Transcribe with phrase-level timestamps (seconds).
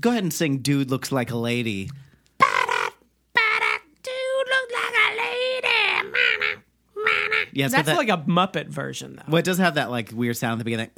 [0.00, 1.90] Go ahead and sing "Dude Looks Like a Lady."
[4.02, 6.10] Dude look like a lady.
[6.10, 6.62] Mana,
[6.96, 7.44] mana.
[7.52, 9.22] Yeah, That's that, like a Muppet version, though.
[9.28, 10.90] well, it does have that like weird sound at the beginning.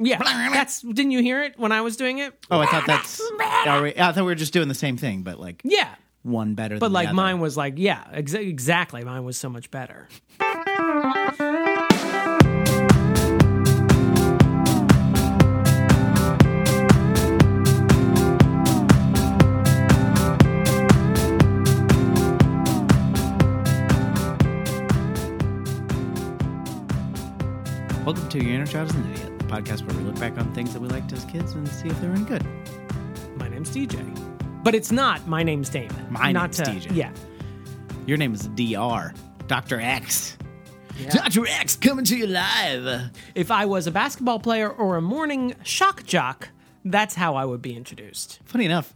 [0.00, 0.18] Yeah,
[0.52, 0.80] that's.
[0.82, 2.34] Didn't you hear it when I was doing it?
[2.50, 3.20] Oh, I thought that's.
[3.40, 6.78] I thought we were just doing the same thing, but like Yeah, one better.
[6.78, 7.14] but than like the other.
[7.16, 9.04] mine was like, yeah, exa- exactly.
[9.04, 10.08] Mine was so much better.
[28.34, 30.72] To Your Inner Child is an Idiot, the podcast where we look back on things
[30.72, 32.44] that we liked as kids and see if they were any good.
[33.36, 33.94] My name's DJ,
[34.64, 35.24] but it's not.
[35.28, 36.04] My name's Damon.
[36.10, 36.96] My not name's to, DJ.
[36.96, 37.12] Yeah,
[38.06, 39.14] Your name is Dr.
[39.46, 40.36] Doctor X.
[40.98, 41.10] Yeah.
[41.10, 43.12] Doctor X coming to you live.
[43.36, 46.48] if I was a basketball player or a morning shock jock,
[46.84, 48.40] that's how I would be introduced.
[48.46, 48.94] Funny enough,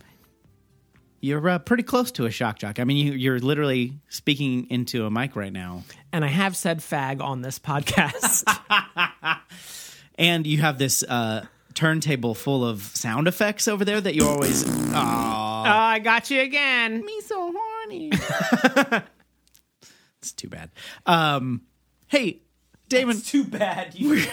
[1.21, 2.79] you're uh, pretty close to a shock jock.
[2.79, 6.79] I mean, you, you're literally speaking into a mic right now, And I have said
[6.79, 8.45] fag on this podcast.
[10.19, 14.65] and you have this uh, turntable full of sound effects over there that you always.
[14.69, 17.05] oh, I got you again.
[17.05, 18.11] me so horny.
[20.21, 20.71] it's too bad.
[21.07, 21.63] Um,
[22.09, 22.41] hey,
[22.89, 24.23] Damon, Too bad you.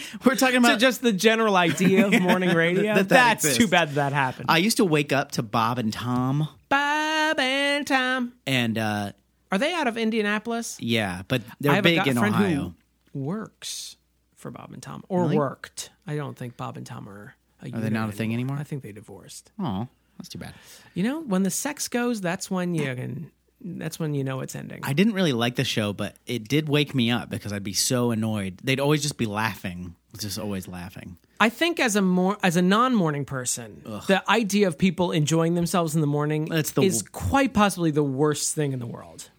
[0.24, 0.78] we're talking so about.
[0.80, 2.94] just the general idea of morning radio.
[2.94, 3.58] That that that's exists.
[3.64, 4.46] too bad that happened.
[4.48, 8.32] I used to wake up to Bob and Tom, Bob and Tom.
[8.46, 9.12] and uh,
[9.52, 10.76] Are they out of Indianapolis?
[10.80, 12.74] yeah, but they're big in Ohio.
[13.12, 13.96] who works
[14.36, 15.36] for Bob and Tom, or Really?
[15.38, 15.90] worked.
[16.06, 17.34] I don't think Bob and Tom are.
[17.62, 18.58] A Are they not a thing anymore?
[18.58, 19.50] I think they divorced.
[19.58, 19.88] Oh,
[20.18, 20.52] that's too bad.
[20.94, 23.30] You know, when the sex goes, that's when you can.
[23.60, 24.80] That's when you know it's ending.
[24.82, 27.72] I didn't really like the show, but it did wake me up because I'd be
[27.72, 28.60] so annoyed.
[28.62, 31.16] They'd always just be laughing, just always laughing.
[31.40, 35.54] I think as a more as a non morning person, the idea of people enjoying
[35.54, 39.30] themselves in the morning That's the is quite possibly the worst thing in the world.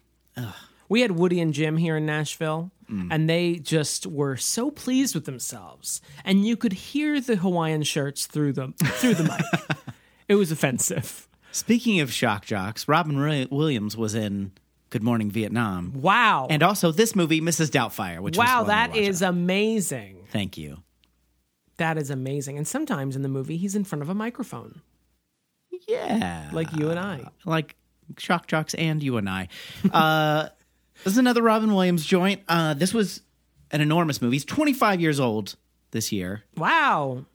[0.88, 3.08] We had Woody and Jim here in Nashville, Mm.
[3.10, 8.24] and they just were so pleased with themselves, and you could hear the Hawaiian shirts
[8.26, 9.78] through the through the mic.
[10.28, 11.27] it was offensive.
[11.58, 14.52] Speaking of shock jocks, Robin Williams was in
[14.90, 16.46] Good Morning Vietnam, Wow!
[16.48, 17.70] and also this movie, Mrs.
[17.70, 18.20] Doubtfire.
[18.20, 18.98] Which wow, that is to that watch.
[19.10, 20.26] is amazing.
[20.30, 20.78] Thank you.
[21.78, 22.56] That is amazing.
[22.58, 24.80] And sometimes in the movie, he's in front of a microphone,
[25.86, 27.24] Yeah, like you and I.
[27.44, 27.76] like
[28.18, 29.48] shock jocks and you and I.
[29.92, 30.48] Uh,
[31.04, 32.42] this is another Robin Williams joint.
[32.48, 33.22] Uh, this was
[33.70, 34.36] an enormous movie.
[34.36, 35.56] He's 25 years old
[35.90, 36.42] this year.
[36.56, 37.26] Wow.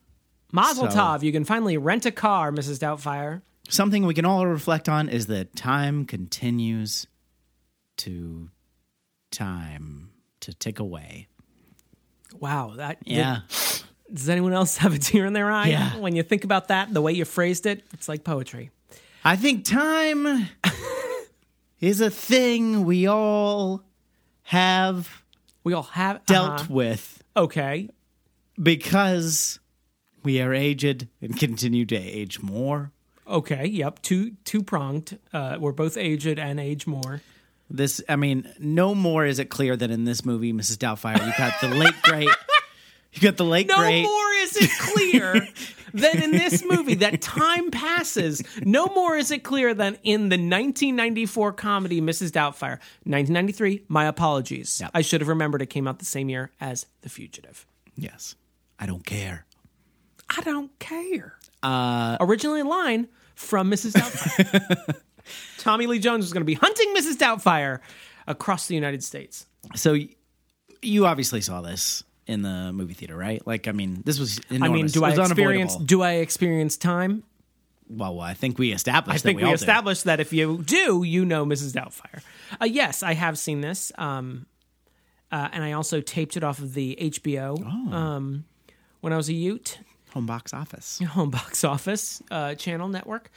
[0.52, 1.22] Mazel So- tov.
[1.22, 2.78] You can finally rent a car, Mrs.
[2.78, 3.42] Doubtfire.
[3.68, 7.06] Something we can all reflect on is that time continues
[7.98, 8.50] to
[9.30, 10.10] time
[10.40, 11.28] to tick away.
[12.38, 12.74] Wow.
[12.76, 13.40] That Yeah.
[14.12, 15.96] Does anyone else have a tear in their eye Yeah.
[15.96, 16.92] when you think about that?
[16.92, 18.70] The way you phrased it, it's like poetry.
[19.24, 20.48] I think time
[21.80, 23.82] is a thing we all
[24.42, 25.22] have
[25.64, 26.66] We all have dealt uh-huh.
[26.68, 27.88] with Okay.
[28.62, 29.58] because
[30.22, 32.92] we are aged and continue to age more.
[33.26, 33.66] Okay.
[33.66, 34.02] Yep.
[34.02, 35.18] Two two pronged.
[35.32, 37.20] Uh, we're both aged and age more.
[37.70, 40.76] This, I mean, no more is it clear than in this movie, Mrs.
[40.76, 41.26] Doubtfire.
[41.26, 42.28] You got the late great.
[43.14, 44.02] You got the late No great.
[44.02, 45.48] No more is it clear
[45.94, 48.42] than in this movie that time passes.
[48.64, 52.32] No more is it clear than in the 1994 comedy Mrs.
[52.32, 52.80] Doubtfire.
[53.04, 53.84] 1993.
[53.88, 54.80] My apologies.
[54.80, 54.90] Yep.
[54.92, 57.66] I should have remembered it came out the same year as The Fugitive.
[57.96, 58.34] Yes,
[58.80, 59.46] I don't care.
[60.36, 61.38] I don't care.
[61.64, 63.92] Uh, Originally in line from Mrs.
[63.92, 64.94] Doubtfire.
[65.58, 67.16] Tommy Lee Jones was going to be hunting Mrs.
[67.16, 67.80] Doubtfire
[68.26, 69.46] across the United States.
[69.74, 70.08] So y-
[70.82, 73.44] you obviously saw this in the movie theater, right?
[73.46, 74.38] Like, I mean, this was.
[74.50, 74.68] Enormous.
[74.68, 75.76] I mean, do I experience?
[75.76, 77.22] Do I experience time?
[77.88, 79.14] Well, well, I think we established.
[79.14, 79.60] I think that we, we, all did.
[79.60, 81.72] established that if you do, you know Mrs.
[81.72, 82.22] Doubtfire.
[82.60, 84.46] Uh, yes, I have seen this, um,
[85.30, 87.94] uh, and I also taped it off of the HBO Oh.
[87.94, 88.44] um,
[89.00, 89.78] when I was a Ute.
[90.14, 90.98] Home box office.
[91.10, 93.30] home box office uh, channel network.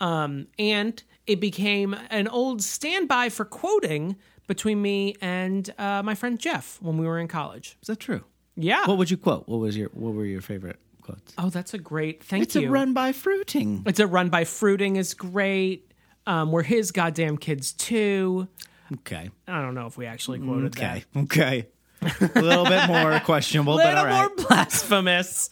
[0.00, 4.16] Um, and it became an old standby for quoting
[4.46, 7.76] between me and uh, my friend Jeff when we were in college.
[7.80, 8.24] Is that true?
[8.56, 8.86] Yeah.
[8.86, 9.48] What would you quote?
[9.48, 11.32] What was your What were your favorite quotes?
[11.38, 12.22] oh, that's a great.
[12.22, 12.68] Thank it's you.
[12.68, 13.82] a run by fruiting.
[13.86, 15.90] It's a run by fruiting is great.
[16.26, 18.48] Um, we're his goddamn kids too.
[18.92, 19.30] Okay.
[19.48, 21.04] I don't know if we actually quoted Okay.
[21.16, 21.66] Okay.
[22.02, 23.94] a little bit more questionable, that.
[23.94, 25.48] but all Little more blasphemous.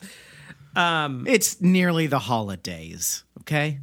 [0.77, 3.25] It's nearly the holidays.
[3.41, 3.79] Okay.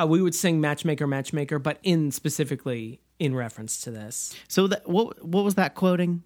[0.00, 4.88] Uh, we would sing matchmaker, matchmaker, but in specifically in reference to this So that
[4.88, 6.22] what what was that quoting?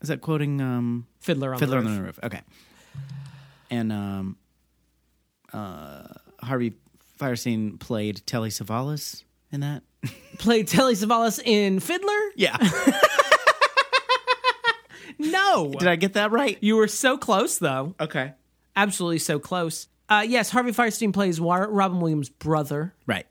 [0.00, 2.16] Is that quoting um fiddler on Fiddler the on Roof.
[2.16, 2.32] the Roof?
[2.34, 2.40] Okay.
[3.70, 4.36] And um
[5.52, 6.06] uh,
[6.42, 6.74] Harvey
[7.18, 9.82] Fierstein played Telly Savalas in that.
[10.38, 12.20] Played Telly Savalas in Fiddler?
[12.36, 12.56] Yeah.
[15.18, 15.72] No.
[15.76, 16.56] Did I get that right?
[16.60, 17.94] You were so close, though.
[17.98, 18.34] Okay.
[18.78, 19.88] Absolutely so close.
[20.08, 22.94] Uh, yes, Harvey Fierstein plays Robin Williams' brother.
[23.06, 23.26] Right.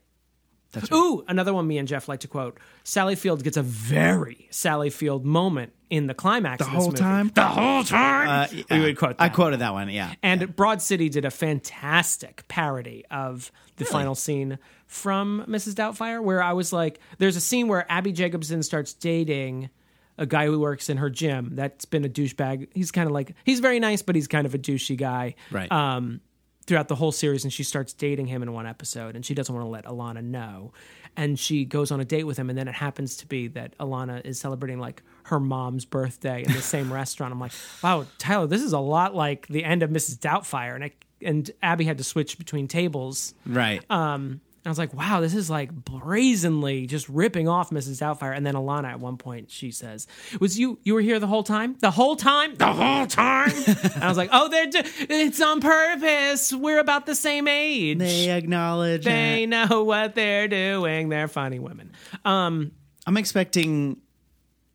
[0.72, 0.98] That's right.
[0.98, 2.58] Ooh, another one me and Jeff like to quote.
[2.84, 6.58] Sally Field gets a very Sally Field moment in the climax.
[6.58, 6.98] The of this whole movie.
[7.02, 7.30] time?
[7.34, 8.28] The whole time.
[8.28, 9.34] Uh, we would quote I that.
[9.34, 9.88] quoted that one.
[9.88, 10.12] Yeah.
[10.22, 15.74] And Broad City did a fantastic parody of the final scene from Mrs.
[15.74, 19.70] Doubtfire, where I was like, there's a scene where Abby Jacobson starts dating
[20.18, 22.68] a guy who works in her gym that's been a douchebag.
[22.74, 25.36] He's kind of like, he's very nice, but he's kind of a douchey guy.
[25.50, 25.70] Right.
[25.70, 26.20] Um,
[26.66, 29.54] throughout the whole series, and she starts dating him in one episode, and she doesn't
[29.54, 30.74] want to let Alana know.
[31.16, 33.76] And she goes on a date with him, and then it happens to be that
[33.78, 37.32] Alana is celebrating like her mom's birthday in the same restaurant.
[37.32, 40.18] I'm like, wow, Tyler, this is a lot like the end of Mrs.
[40.18, 40.92] Doubtfire, and I,
[41.22, 43.32] and Abby had to switch between tables.
[43.46, 43.82] right.
[43.90, 48.00] Um, I was like, wow, this is like brazenly just ripping off Mrs.
[48.00, 48.36] Doubtfire.
[48.36, 50.06] And then Alana at one point she says,
[50.40, 51.76] "Was you you were here the whole time?
[51.80, 52.54] The whole time?
[52.54, 56.52] The whole time?" and I was like, "Oh, they're do- it's on purpose.
[56.52, 57.98] We're about the same age.
[57.98, 59.04] they acknowledge.
[59.04, 59.46] They it.
[59.48, 61.08] know what they're doing.
[61.08, 61.92] They're funny women."
[62.24, 62.72] Um,
[63.06, 64.02] I'm expecting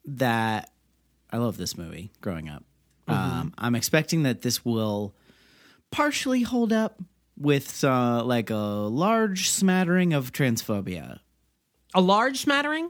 [0.06, 0.72] that.
[1.32, 2.64] I love this movie growing up.
[3.08, 5.14] Um, I'm expecting that this will
[5.92, 7.00] partially hold up
[7.38, 11.20] with uh, like a large smattering of transphobia.
[11.96, 12.90] a large smattering.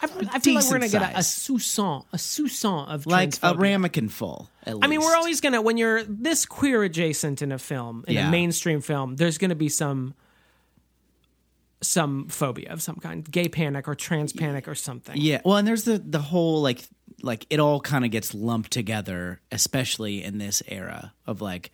[0.00, 1.22] I, I feel like we're gonna get a, a a
[2.18, 4.50] sousson of Like a ramekin full.
[4.64, 4.84] At least.
[4.84, 8.28] I mean, we're always gonna when you're this queer adjacent in a film, in Yeah.
[8.28, 10.14] a mainstream film, there's gonna be some
[11.82, 15.16] some phobia of some kind, gay panic or trans panic or something.
[15.18, 15.40] Yeah.
[15.44, 16.82] Well, and there's the the whole like
[17.22, 21.70] like it all kind of gets lumped together, especially in this era of like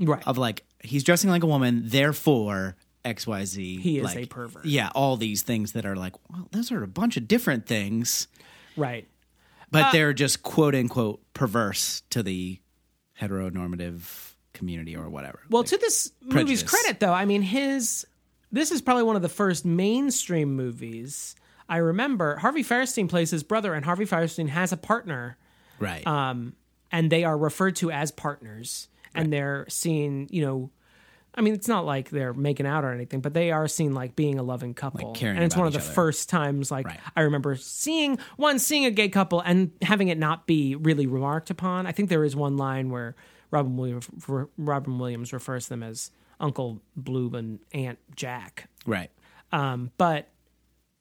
[0.00, 0.22] Right.
[0.26, 3.76] of like he's dressing like a woman, therefore X Y Z.
[3.80, 4.64] He is like, a pervert.
[4.64, 8.28] Yeah, all these things that are like, well, those are a bunch of different things,
[8.76, 9.06] right.
[9.70, 12.60] but Uh, they're just quote unquote perverse to the
[13.20, 15.40] heteronormative community or whatever.
[15.50, 18.06] Well, Like, to this movie's credit, though, I mean, his
[18.50, 21.34] this is probably one of the first mainstream movies
[21.68, 22.36] I remember.
[22.36, 25.36] Harvey Fierstein plays his brother, and Harvey Fierstein has a partner,
[25.78, 26.06] right.
[26.06, 26.54] um,
[26.90, 28.88] and they are referred to as partners,
[29.18, 30.70] and they're seen, you know.
[31.34, 34.16] I mean, it's not like they're making out or anything, but they are seen like
[34.16, 35.12] being a loving couple.
[35.12, 35.92] caring and it's one of the other.
[35.92, 36.98] first times, like Right.
[37.14, 41.50] I remember seeing one seeing a gay couple and having it not be really remarked
[41.50, 41.86] upon.
[41.86, 43.14] I think there is one line where
[43.52, 44.08] Robin Williams,
[44.56, 46.10] Robin Williams refers to them as
[46.40, 48.68] Uncle Blue and Aunt Jack.
[48.84, 49.10] right.
[49.52, 50.28] Um, but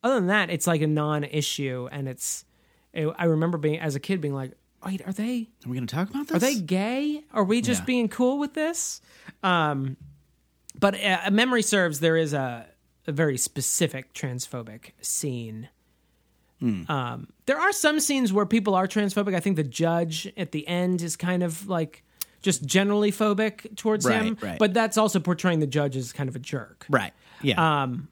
[0.04, 2.46] other than that, it's like a non-issue, and it's.
[2.94, 4.54] It, I remember being as a kid being like,
[4.86, 6.36] "Wait, are they Are we going to talk about this?
[6.38, 7.24] are they gay?
[7.34, 7.86] Are we just Yeah.
[7.86, 9.02] being cool with this?"
[9.44, 9.98] Um,
[10.80, 12.68] but uh, memory serves, there is a,
[13.08, 15.70] a very specific transphobic scene.
[16.60, 16.90] Hmm.
[16.90, 19.36] Um, there are some scenes where people are transphobic.
[19.36, 22.04] I think the judge at the end is kind of like
[22.42, 24.58] just generally phobic towards Right, him, right.
[24.60, 26.86] but that's also portraying the judge as kind of a jerk.
[26.90, 27.14] Right.
[27.42, 27.84] Yeah.
[27.84, 28.08] Um,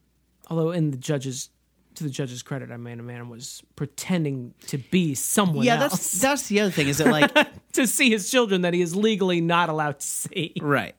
[0.49, 1.49] although in the judge's
[1.95, 5.91] to the judge's credit, I mean, a man was pretending to be someone yeah, else
[5.91, 6.87] that's that's the other thing.
[6.87, 7.31] Is it like
[7.73, 10.53] to see his children that he is legally not allowed to see.
[10.61, 10.95] right?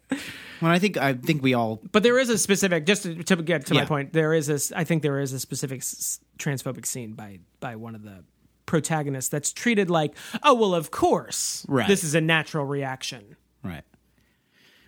[0.62, 3.37] Well, I think I think we all But there is a specific, just to, to
[3.37, 3.87] get to my Yeah.
[3.87, 7.76] point, there is a, I think there is a specific s- transphobic scene by by
[7.76, 8.25] one of the
[8.64, 11.87] protagonists that's treated like, oh well, of course, Right.
[11.87, 13.37] this is a natural reaction.
[13.62, 13.85] Right.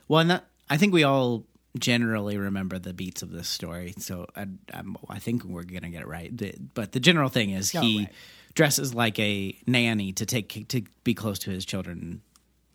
[0.08, 1.44] Well, and that, I think we all
[1.78, 6.02] generally remember the beats of this story, so I, I'm, I think we're gonna get
[6.02, 6.36] it right.
[6.36, 8.12] The- but the general thing is he right.
[8.54, 12.22] dresses like a nanny to take to be close to his children,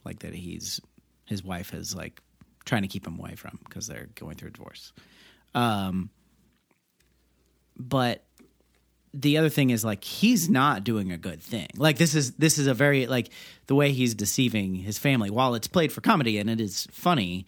[0.03, 0.33] like that.
[0.33, 0.79] He's
[1.25, 2.21] his wife is like
[2.65, 4.93] trying to keep him away from because they're going through a divorce.
[5.55, 6.09] Um,
[7.77, 8.23] but
[9.13, 11.67] the other thing is like he's not doing a good thing.
[11.75, 13.29] Like this is this is a very like
[13.67, 15.29] the way he's deceiving his family.
[15.29, 17.45] While it's played for comedy and it is funny,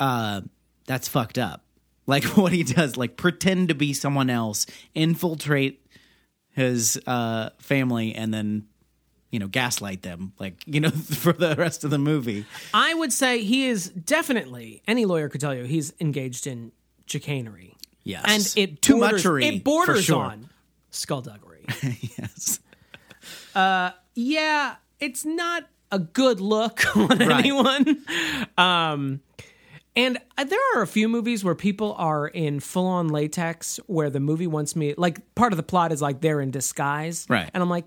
[0.00, 0.40] uh,
[0.86, 1.62] that's fucked up.
[2.06, 5.84] Like what he does, like pretend to be someone else, infiltrate
[6.50, 8.66] his uh, family, and then
[9.30, 10.32] you know gaslight them.
[10.38, 10.90] Like you know
[11.20, 12.46] for the rest of the movie.
[12.72, 16.72] I would say he is definitely any lawyer could tell you he's engaged in
[17.06, 17.74] chicanery.
[18.04, 18.24] Yes,
[18.56, 19.44] and it too borders, muchery.
[19.46, 20.24] It borders sure.
[20.24, 20.48] on
[20.90, 21.64] skullduggery.
[22.18, 22.60] yes,
[23.56, 27.30] uh yeah, it's not a good look on Right.
[27.44, 28.04] anyone.
[28.56, 29.20] Um,
[29.96, 34.10] and uh, there are a few movies where people are in full on latex, where
[34.10, 37.50] the movie wants me like part of the plot is like they're in disguise, Right.
[37.54, 37.86] And I'm like,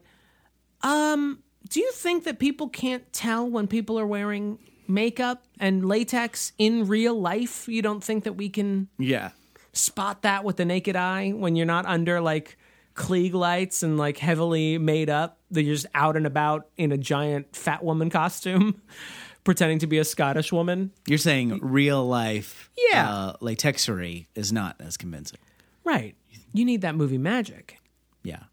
[0.82, 1.40] um,
[1.70, 4.58] do you think that people can't tell when people are wearing
[4.90, 7.68] makeup and latex in real life.
[7.68, 9.30] You don't think that we can Yeah.
[9.72, 12.58] spot that with the naked eye when you're not under like
[12.96, 15.38] Klieg lights and like heavily made up.
[15.52, 18.82] That you're just out and about in a giant fat woman costume,
[19.50, 20.92] pretending to be a Scottish woman.
[21.08, 23.10] You're saying real life Yeah.
[23.12, 25.40] uh, latexery is not as convincing.
[25.84, 26.16] Right.
[26.54, 27.80] You need that movie magic.
[28.22, 28.44] Yeah.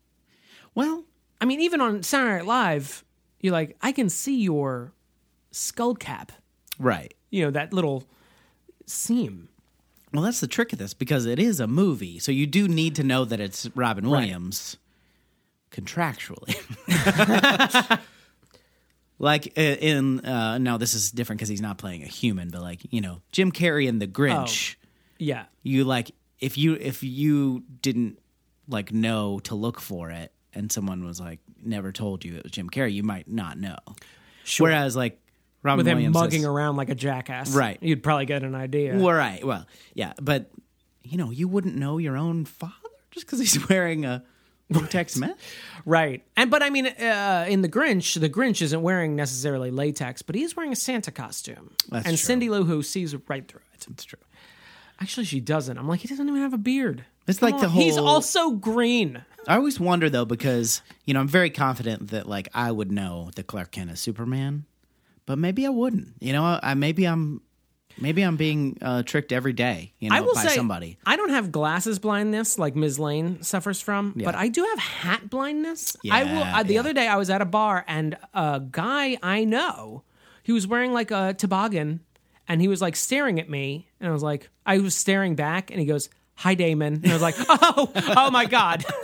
[0.74, 1.04] Well,
[1.38, 3.04] I mean, even on Saturday Night Live,
[3.42, 4.92] you're like, I can see your
[5.50, 6.32] skull cap.
[6.78, 7.12] right.
[7.28, 8.04] You know that little
[8.86, 9.50] seam.
[10.14, 12.94] Well, that's the trick of this because it is a movie, so you do need
[12.94, 14.78] to know that it's Robin Williams
[15.70, 16.56] contractually.
[19.18, 22.62] like uh, in uh, no, this is different because he's not playing a human, but
[22.62, 24.76] like you know, Jim Carrey in The Grinch.
[25.18, 25.44] Yeah.
[25.62, 28.18] You like if you if you didn't
[28.68, 32.52] like know to look for it, and someone was like never told you it was
[32.52, 33.78] Jim Carrey, you might not know.
[34.44, 34.68] Sure.
[34.68, 35.20] Whereas like
[35.62, 37.54] Robin With him Williams mugging around like a jackass.
[37.54, 37.78] Right.
[37.80, 38.96] You'd probably get an idea.
[38.96, 39.44] Well, right.
[39.44, 40.50] Well, yeah, but
[41.02, 42.72] you know, you wouldn't know your own father
[43.10, 44.22] just because he's wearing a
[44.70, 45.34] latex vest.
[45.84, 46.24] Right.
[46.36, 50.34] And but I mean, uh, in the Grinch, the Grinch isn't wearing necessarily latex, but
[50.34, 51.72] he's wearing a Santa costume.
[51.88, 52.24] That's and true.
[52.24, 53.86] Cindy Lou Who sees right through it.
[53.88, 54.18] It's true.
[55.00, 55.76] Actually, she doesn't.
[55.76, 57.04] I'm like, he doesn't even have a beard.
[57.26, 57.72] It's Come like the on.
[57.72, 59.24] He's also green.
[59.48, 63.30] I always wonder though because you know I'm very confident that like I would know
[63.36, 64.64] that Clark Kent is Superman,
[65.24, 66.14] but maybe I wouldn't.
[66.20, 67.42] You know, I, I maybe I'm
[67.98, 69.92] maybe I'm being uh, tricked every day.
[69.98, 70.98] You know, I will by say, somebody.
[71.04, 72.98] I don't have glasses blindness like Ms.
[72.98, 75.96] Lane suffers from, but I do have hat blindness.
[76.10, 76.42] I will.
[76.42, 76.80] Uh, the yeah.
[76.80, 80.02] other day, I was at a bar and a guy I know,
[80.42, 82.00] he was wearing like a toboggan,
[82.46, 85.70] and he was like staring at me, and I was like, I was staring back,
[85.70, 88.84] and he goes, "Hi, Damon," and I was like, "Oh, oh my god."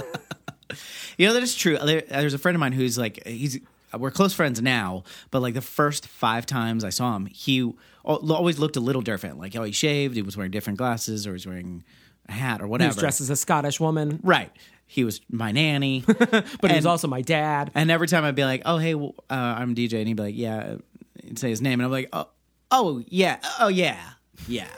[1.18, 1.76] You know that is true.
[1.76, 3.60] There, there's a friend of mine who's like he's
[3.96, 7.70] we're close friends now, but like the first five times I saw him, he
[8.04, 9.38] always looked a little different.
[9.38, 11.84] Like oh, he shaved, he was wearing different glasses, or he's wearing
[12.28, 12.88] a hat or whatever.
[12.88, 14.50] He was dressed as a Scottish woman, right.
[14.86, 17.70] He was my nanny, but he was also my dad.
[17.74, 20.22] and every time I'd be like, "Oh hey, well, uh, I'm DJ," and he'd be
[20.22, 20.76] like, "Yeah,"
[21.22, 22.28] he'd say his name, and I'm like, "Oh,
[22.70, 23.98] oh yeah, oh yeah,
[24.46, 24.66] yeah."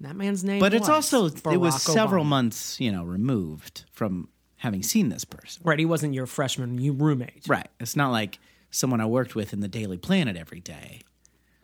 [0.00, 2.28] That man's name, But it's was also it was several Obama.
[2.28, 5.62] months, you know, removed from having seen this person.
[5.64, 7.44] Right, he wasn't your freshman roommate.
[7.46, 7.68] Right.
[7.78, 8.40] It's not like
[8.72, 11.02] someone I worked with in the Daily Planet every day.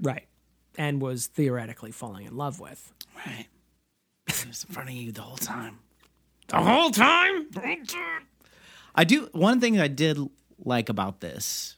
[0.01, 0.27] Right.
[0.77, 2.93] And was theoretically falling in love with.
[3.27, 3.47] Right.
[4.27, 5.79] He was in front of you the whole time.
[6.49, 7.47] The whole time?
[8.95, 10.19] I do one thing I did
[10.65, 11.77] like about this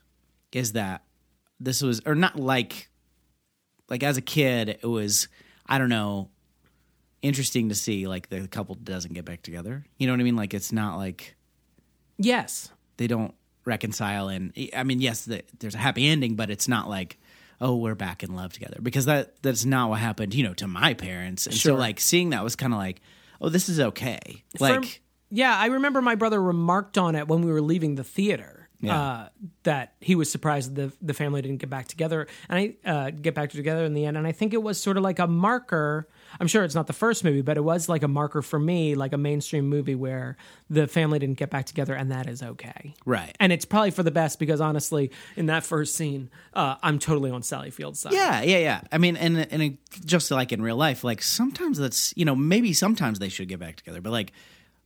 [0.52, 1.02] is that
[1.58, 2.88] this was or not like
[3.88, 5.28] like as a kid it was
[5.66, 6.30] I don't know
[7.22, 9.84] interesting to see like the couple doesn't get back together.
[9.98, 10.36] You know what I mean?
[10.36, 11.36] Like it's not like
[12.18, 12.70] Yes.
[12.96, 13.34] they don't
[13.64, 17.18] reconcile and I mean yes the, there's a happy ending but it's not like
[17.60, 20.66] oh we're back in love together because that that's not what happened you know to
[20.66, 21.72] my parents and Sure.
[21.72, 23.00] so like seeing that was kind of like
[23.40, 25.02] oh this is okay For- like
[25.32, 28.68] yeah, I remember my brother remarked on it when we were leaving the theater.
[28.80, 29.00] Yeah.
[29.00, 29.28] Uh,
[29.62, 33.34] that he was surprised the the family didn't get back together and I uh, get
[33.36, 36.08] back together in the end and I think it was sort of like a marker.
[36.38, 38.94] I'm sure it's not the first movie, but it was like a marker for me,
[38.94, 40.36] like a mainstream movie where
[40.68, 42.94] the family didn't get back together and that is okay.
[43.04, 46.98] right And it's probably for the best because honestly, in that first scene, uh, I'm
[46.98, 48.12] totally on Sally Field's side.
[48.12, 51.78] yeah yeah yeah I mean and and it, just like in real life like sometimes
[51.78, 54.32] that's you know maybe sometimes they should get back together but like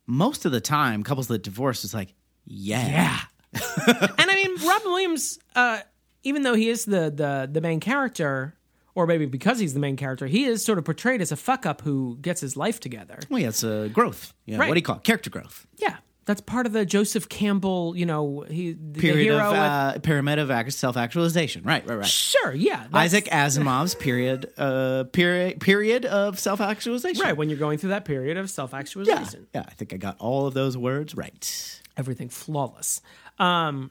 [0.06, 2.14] most of the time couples that divorce is like
[2.46, 3.18] yeah Yeah.
[3.86, 5.80] and I mean, Robin Williams, uh,
[6.24, 8.56] even though he is the, the the main character,
[8.94, 11.66] or maybe because he's the main character, he is sort of portrayed as a fuck
[11.66, 13.18] up who gets his life together.
[13.30, 14.68] well yeah it's a growth yeah Right.
[14.68, 15.96] what do you call it character growth Yeah,
[16.26, 20.38] that's part of the Joseph Campbell, you know, he the period of with- uh, pyramid
[20.38, 27.22] of self-actualization right right right sure, yeah, Isaac Asimov's period, uh, period, period of self-actualization.
[27.22, 29.48] Right when you're going through that period of self actualization.
[29.54, 29.66] Yeah, yeah.
[29.68, 31.80] I think I got all of those words right.
[31.96, 33.00] everything flawless.
[33.38, 33.90] Um,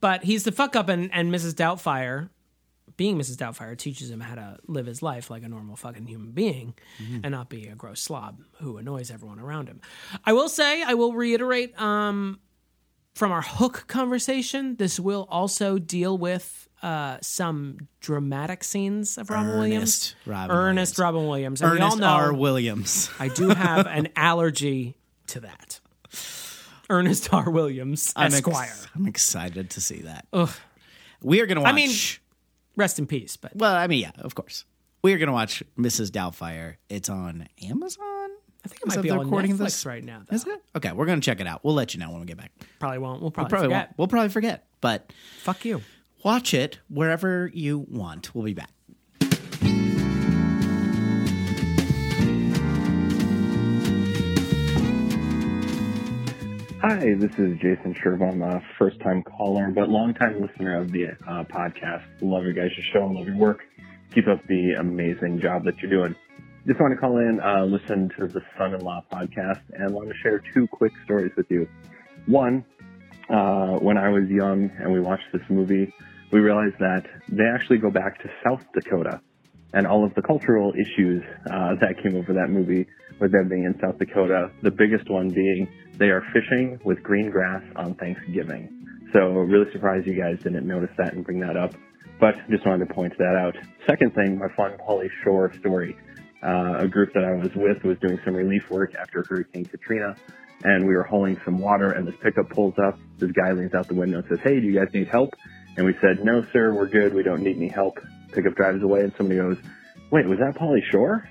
[0.00, 1.54] but he's the fuck up, and and Mrs.
[1.54, 2.28] Doubtfire,
[2.96, 3.36] being Mrs.
[3.36, 6.74] Doubtfire, teaches him how to live his life like a normal fucking human being,
[7.22, 9.80] and not be a gross slob who annoys everyone around him.
[10.24, 12.38] I will say, I will reiterate, um,
[13.14, 19.56] from our hook conversation, this will also deal with uh, some dramatic scenes of Robin
[19.58, 19.72] Williams.
[19.76, 20.98] Ernest Robin Ernest Williams.
[20.98, 21.62] Robin Williams.
[21.62, 22.32] And Ernest know R.
[22.34, 23.10] Williams.
[23.20, 24.96] I do have an allergy
[25.28, 25.80] to that.
[26.90, 27.48] Ernest R.
[27.50, 28.74] Williams, I'm ex- Esquire.
[28.94, 30.26] I'm excited to see that.
[31.22, 31.74] We are going to watch.
[31.74, 31.90] mean-
[32.76, 33.36] Rest in peace.
[33.36, 34.64] But well, I mean, yeah, of course.
[35.02, 36.10] We are going to watch Mrs.
[36.10, 36.76] Doubtfire.
[36.88, 38.30] It's on Amazon.
[38.64, 40.22] I think it might be on Netflix right now.
[40.26, 40.34] Though.
[40.34, 40.62] Is it?
[40.74, 41.62] Okay, we're going to check it out.
[41.62, 42.52] We'll let you know when we get back.
[42.78, 43.20] Probably won't.
[43.20, 43.88] We'll probably, Probably forget.
[43.88, 43.98] won't.
[43.98, 44.66] We'll probably forget.
[44.80, 45.12] But
[45.42, 45.82] Fuck you.
[46.22, 48.34] Watch it wherever you want.
[48.34, 48.70] We'll be back.
[56.86, 58.20] Hi, this is Jason Sherv.
[58.20, 62.04] I'm a first time caller, but long time listener of the uh, podcast.
[62.20, 63.60] Love your guys' show and love your work.
[64.14, 66.14] Keep up the amazing job that you're doing.
[66.66, 70.10] Just want to call in, uh, listen to the Son in Law podcast, and want
[70.10, 71.66] to share two quick stories with you.
[72.26, 72.66] One,
[73.30, 75.90] uh, when I was young and we watched this movie,
[76.32, 79.22] we realized that they actually go back to South Dakota
[79.72, 82.86] and all of the cultural issues uh, that came over that movie
[83.20, 84.50] with them being in South Dakota.
[84.60, 85.66] The biggest one being
[85.98, 88.68] they are fishing with green grass on Thanksgiving.
[89.12, 91.72] So really surprised you guys didn't notice that and bring that up.
[92.20, 93.56] But just wanted to point that out.
[93.86, 95.96] Second thing, my fun Pauly Shore story.
[96.42, 100.14] Uh, a group that I was with was doing some relief work after Hurricane Katrina,
[100.62, 102.98] and we were hauling some water, and this pickup pulls up.
[103.18, 105.34] This guy leans out the window and says, "Hey, do you guys need help?"
[105.76, 107.14] And we said, "No, sir, we're good.
[107.14, 107.98] We don't need any help."
[108.32, 109.56] Pickup drives away, and somebody goes,
[110.10, 111.26] "Wait, was that Pauly Shore?"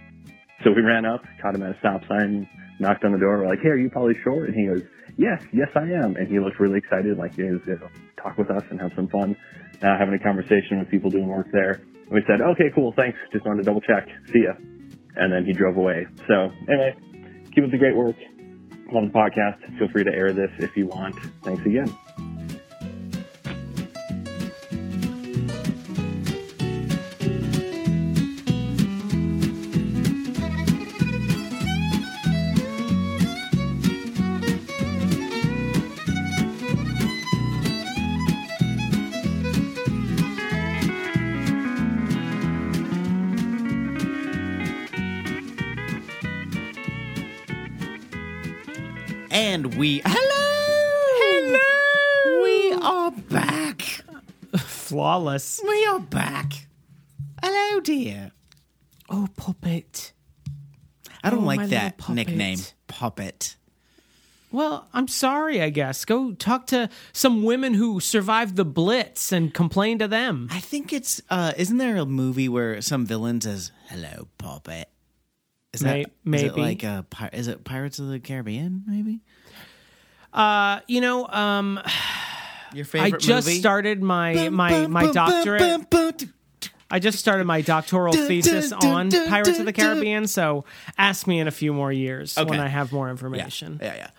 [0.64, 2.48] So we ran up, caught him at a stop sign,
[2.80, 3.40] knocked on the door.
[3.40, 4.84] We're like, "Hey, are you Pauly Shore?" And he goes,
[5.18, 7.90] "Yes, yes, I am." And he looked really excited, like he was going to
[8.22, 9.36] talk with us and have some fun,
[9.82, 11.82] uh, having a conversation with people doing work there.
[11.94, 13.18] And we said, "Okay, cool, thanks.
[13.32, 14.08] Just wanted to double check.
[14.28, 14.54] See ya."
[15.16, 16.08] And then he drove away.
[16.28, 16.96] So anyway,
[17.54, 18.16] keep up the great work.
[18.92, 19.78] Love the podcast.
[19.78, 21.16] Feel free to air this if you want.
[21.44, 21.90] Thanks again.
[55.14, 55.62] Flawless.
[55.64, 56.66] We are back.
[57.44, 58.32] Hello, dear.
[59.08, 60.12] Oh, puppet.
[61.24, 62.16] I don't Oh, my like that little puppet.
[62.16, 62.58] nickname,
[62.88, 63.56] puppet.
[64.52, 66.04] Well, I'm sorry, I guess.
[66.04, 70.48] Go talk to some women who survived the Blitz and complain to them.
[70.52, 71.22] I think it's.
[71.30, 74.90] uh Isn't there a movie where some villain says "Hello, puppet"?
[75.74, 76.60] Is that is it maybe.
[76.60, 78.84] like a pi- is it Pirates of the Caribbean?
[78.88, 79.20] Maybe
[80.34, 81.80] Uh, you know, um,
[82.74, 83.60] your I just movie?
[83.60, 85.88] started my my my doctorate.
[86.92, 89.74] I just started my doctoral thesis on Pirates of the.
[89.74, 90.64] Caribbean, so
[90.98, 93.80] ask me in a few more years when I have more information.
[93.82, 94.10] yeah, yeah.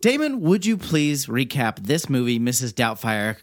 [0.00, 2.72] Damon, would you please recap this movie, Mrs.
[2.72, 3.36] Doubtfire,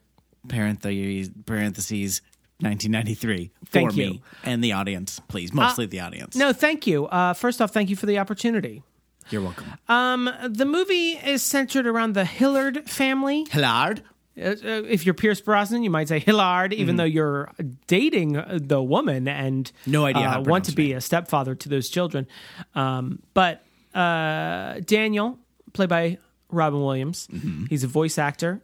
[0.47, 2.21] parentheses, parentheses
[2.60, 4.12] 1993, for Thank me you.
[4.13, 5.53] Uh, and the audience, please.
[5.53, 6.36] Mostly the audience.
[6.36, 7.05] No, thank you.
[7.05, 8.81] Uh, first off, thank you for the opportunity.
[9.29, 9.71] You're welcome.
[9.88, 13.45] Um, the movie is centered around the Hillard family.
[13.51, 14.01] Hillard.
[14.39, 17.52] Uh, uh, if you're Pierce Brosnan, you might say Hillard, even though you're
[17.88, 19.91] dating uh, the woman and Mm-hmm.
[19.91, 22.28] No idea uh, want to be a stepfather to those children.
[22.76, 23.63] Um, but
[23.95, 25.39] uh, Daniel,
[25.73, 26.17] played by
[26.52, 27.65] Robin Williams, Mm-hmm.
[27.69, 28.62] he's a voice actor,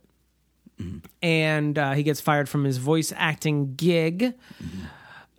[1.21, 4.33] and uh, he gets fired from his voice acting gig.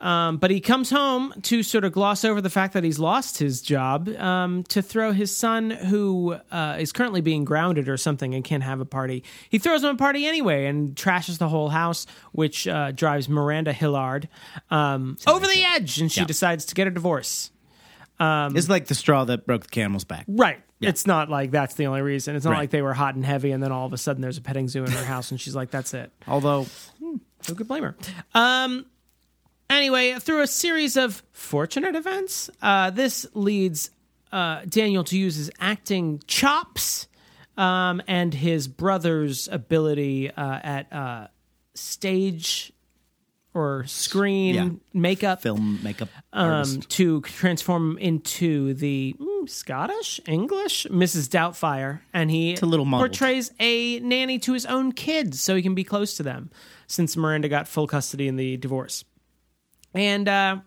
[0.05, 3.39] Um, but he comes home to sort of gloss over the fact that he's lost
[3.39, 8.35] his job um, to throw his son, who uh, is currently being grounded or something
[8.35, 9.25] and can't have a party.
[9.49, 13.73] He throws him a party anyway and trashes the whole house, which uh, drives Miranda
[13.73, 14.29] Hillard
[14.71, 16.27] um, over the edge, and she Yeah.
[16.27, 17.51] decides to get a divorce.
[18.21, 20.27] it's like the straw that broke the camel's back.
[20.29, 20.61] Right.
[20.81, 22.37] It's not like that's the only reason.
[22.37, 22.59] It's not Right.
[22.59, 24.69] like they were hot and heavy, and then all of a sudden there's a petting
[24.69, 26.67] zoo in her house, and she's like, "That's it." Although,
[27.01, 27.97] Who could blame her?
[28.35, 28.85] Um.
[29.71, 33.91] Anyway, through a series of fortunate events, uh, this leads
[34.33, 37.09] uh, Daniel to use his acting chops
[37.57, 41.29] um, and his brother's ability uh, at uh,
[41.75, 42.73] stage
[43.55, 44.69] or screen Yeah.
[44.93, 51.29] makeup film makeup um, to transform into the mm, Scottish English Mrs.
[51.29, 52.57] Doubtfire, and he
[53.01, 56.51] portrays a nanny to his own kids so he can be close to them,
[56.89, 59.05] since Miranda got full custody in the divorce.
[59.95, 60.59] And uh,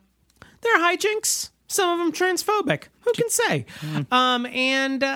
[0.61, 1.49] they're hijinks.
[1.67, 2.83] Some of them transphobic.
[3.01, 3.65] Who can say?
[4.09, 5.07] Um, and uh,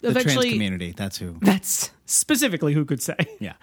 [0.00, 0.92] the trans eventually, community.
[0.96, 1.36] That's who.
[1.40, 3.16] that's specifically who could say.
[3.38, 3.54] Yeah.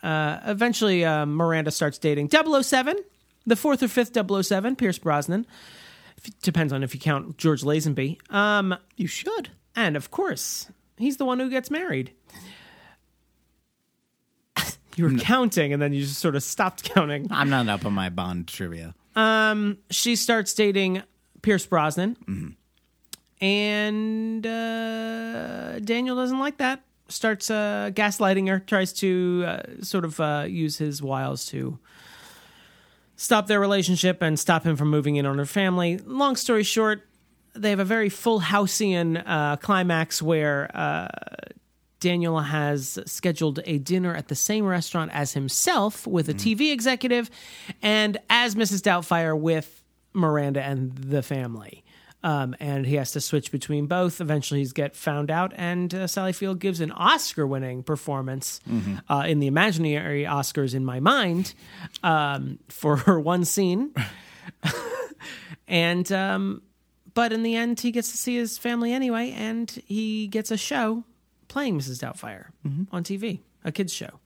[0.00, 2.96] Uh, eventually, uh, Miranda starts dating 007,
[3.46, 5.46] the fourth or fifth 007, Pierce Brosnan.
[6.16, 8.18] If, depends on if you count George Lazenby.
[8.32, 9.50] Um, You should.
[9.74, 12.12] and of course, he's the one who gets married.
[14.98, 17.28] You were counting, and then you just sort of stopped counting.
[17.30, 18.94] I'm not up on my Bond trivia.
[19.16, 21.02] Um, She starts dating
[21.42, 22.56] Pierce Brosnan,
[23.40, 26.82] and uh, Daniel doesn't like that.
[27.08, 31.78] starts uh, gaslighting her, tries to uh, sort of uh, use his wiles to
[33.16, 35.98] stop their relationship and stop him from moving in on her family.
[35.98, 37.02] Long story short,
[37.54, 41.08] they have a very full Houseian uh, climax where uh,
[42.00, 47.30] Daniel has scheduled a dinner at the same restaurant as himself with a TV executive
[47.82, 48.82] and as Mrs.
[48.82, 49.82] Doubtfire with
[50.12, 51.84] Miranda and the family.
[52.22, 54.20] Um, and he has to switch between both.
[54.20, 58.60] Eventually, he's get found out, and uh, Sally Field gives an Oscar-winning performance
[59.08, 61.54] uh, in the imaginary Oscars in my mind
[62.02, 63.94] um, for her one scene.
[65.68, 66.62] and um,
[67.14, 70.56] but in the end, he gets to see his family anyway, and he gets a
[70.56, 71.04] show
[71.48, 71.98] playing Mrs.
[72.00, 72.46] Doubtfire
[72.92, 74.20] on TV, a kids show.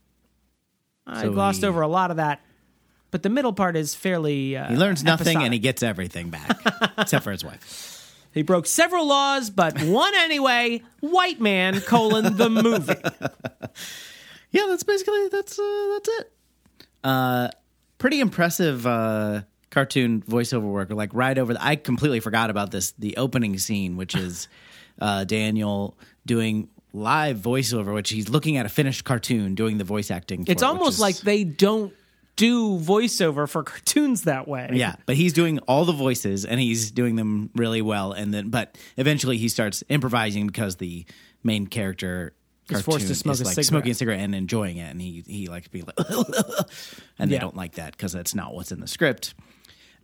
[1.06, 2.40] I So glossed he- over a lot of that,
[3.10, 4.56] but the middle part is fairly.
[4.56, 6.58] Uh, He learns nothing and he gets everything back,
[6.98, 7.98] except for his wife.
[8.32, 10.82] He broke several laws, but one anyway.
[11.00, 12.94] White man colon the movie.
[14.50, 16.32] Yeah, that's basically that's uh, that's it.
[17.02, 17.48] Uh,
[17.96, 20.90] pretty impressive uh, cartoon voiceover work.
[20.92, 22.92] Like right over, the, I completely forgot about this.
[22.98, 24.48] The opening scene, which is
[25.00, 30.10] uh, Daniel doing live voiceover, which he's looking at a finished cartoon doing the voice
[30.10, 30.44] acting.
[30.44, 31.92] For It's it, almost is- like they don't
[32.36, 34.70] do voiceover for cartoons that way.
[34.72, 38.12] Yeah, but he's doing all the voices and he's doing them really well.
[38.12, 41.04] And then, but eventually he starts improvising because the
[41.44, 42.32] main character
[42.70, 43.66] Is forced to cartoon smoke is a like cigarette.
[43.66, 45.98] smoking a cigarette and enjoying it, and he he likes to be like,
[47.18, 47.40] and they Yeah.
[47.40, 49.34] don't like that because that's not what's in the script.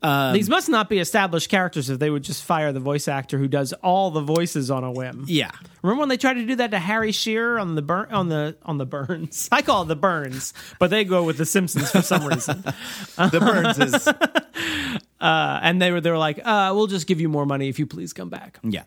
[0.02, 3.48] These must not be established characters if they would just fire the voice actor who
[3.48, 5.24] does all the voices on a whim.
[5.26, 5.50] Yeah,
[5.82, 8.56] Remember when they tried to do that to Harry Shearer on the burn on the
[8.62, 9.48] on the Burns?
[9.52, 12.62] I call it the Burns, but they go with the Simpsons for some reason.
[13.16, 14.08] the Burns is
[15.20, 17.78] Uh, and they were they were like, uh, "We'll just give you more money if
[17.80, 18.60] you please come back.
[18.62, 18.84] yeah,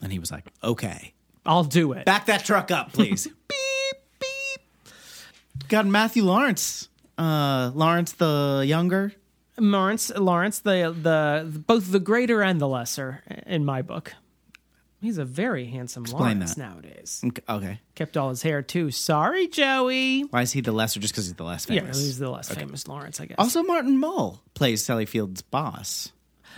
[0.00, 1.12] and he was like, okay,
[1.44, 3.26] I'll do it." back that truck up, please.
[3.26, 4.60] beep beep.
[5.68, 9.12] Got Matthew Lawrence, uh, Lawrence the younger.
[9.70, 14.12] Lawrence, Lawrence, the the both the greater and the lesser in my book.
[15.00, 16.60] He's a very handsome Explain Lawrence that.
[16.62, 17.24] nowadays.
[17.48, 18.90] Okay, Kept all his hair too.
[18.92, 20.22] Sorry, Joey.
[20.22, 21.00] why is he the lesser?
[21.00, 21.96] Just because he's the less famous?
[21.98, 23.34] Yeah, he's the less famous Lawrence, I guess.
[23.38, 26.12] Also, Martin Mull plays Sally Field's boss.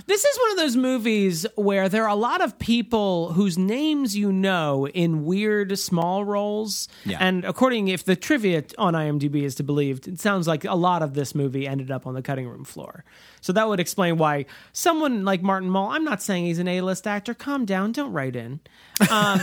[0.07, 4.16] This is one of those movies where there are a lot of people whose names
[4.16, 6.88] you know in weird small roles.
[7.04, 7.18] Yeah.
[7.20, 11.02] And according if the trivia on IMDb is to believed, it sounds like a lot
[11.02, 13.04] of this movie ended up on the cutting room floor.
[13.40, 17.07] So that would explain why someone like Martin Mull, I'm not saying he's an A-list
[17.07, 18.61] actor, calm down, don't write in.
[19.11, 19.40] Um,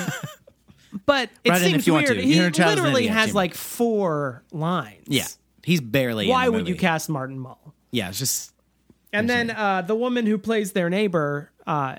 [1.06, 2.20] but it in seems if you want weird.
[2.24, 3.36] He literally has Gmail.
[3.36, 5.06] like four lines.
[5.08, 5.28] Yeah,
[5.64, 6.26] he's barely.
[6.26, 7.74] in Why would you cast Martin Mull?
[7.92, 8.54] Yeah, it's just
[9.14, 11.98] And then uh, the woman who plays their neighbor uh,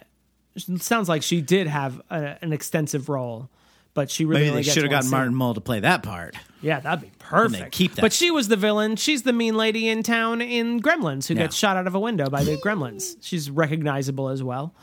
[0.56, 3.50] sounds like she did have a, an extensive role,
[3.94, 5.18] but she really maybe only they gets should have one gotten scene.
[5.18, 6.34] Martin Mull to play that part.
[6.62, 7.72] Yeah, that'd be perfect.
[7.72, 8.00] keep that.
[8.02, 8.96] But she was the villain.
[8.96, 12.30] She's the mean lady in town in Gremlins who gets shot out of a window
[12.30, 13.16] by the Gremlins.
[13.20, 14.74] She's recognizable as well.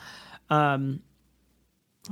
[0.50, 1.02] Um,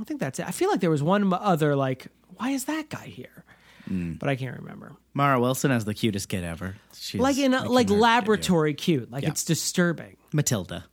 [0.00, 0.46] I think that's it.
[0.46, 3.44] I feel like there was one other like, why is that guy here?
[3.88, 4.18] Mm.
[4.18, 4.92] But I can't remember.
[5.14, 6.76] Mara Wilson has the cutest kid ever.
[6.94, 9.10] She's Like in a, like laboratory cute.
[9.10, 9.30] Like Yeah.
[9.30, 10.16] it's disturbing.
[10.32, 10.84] Matilda.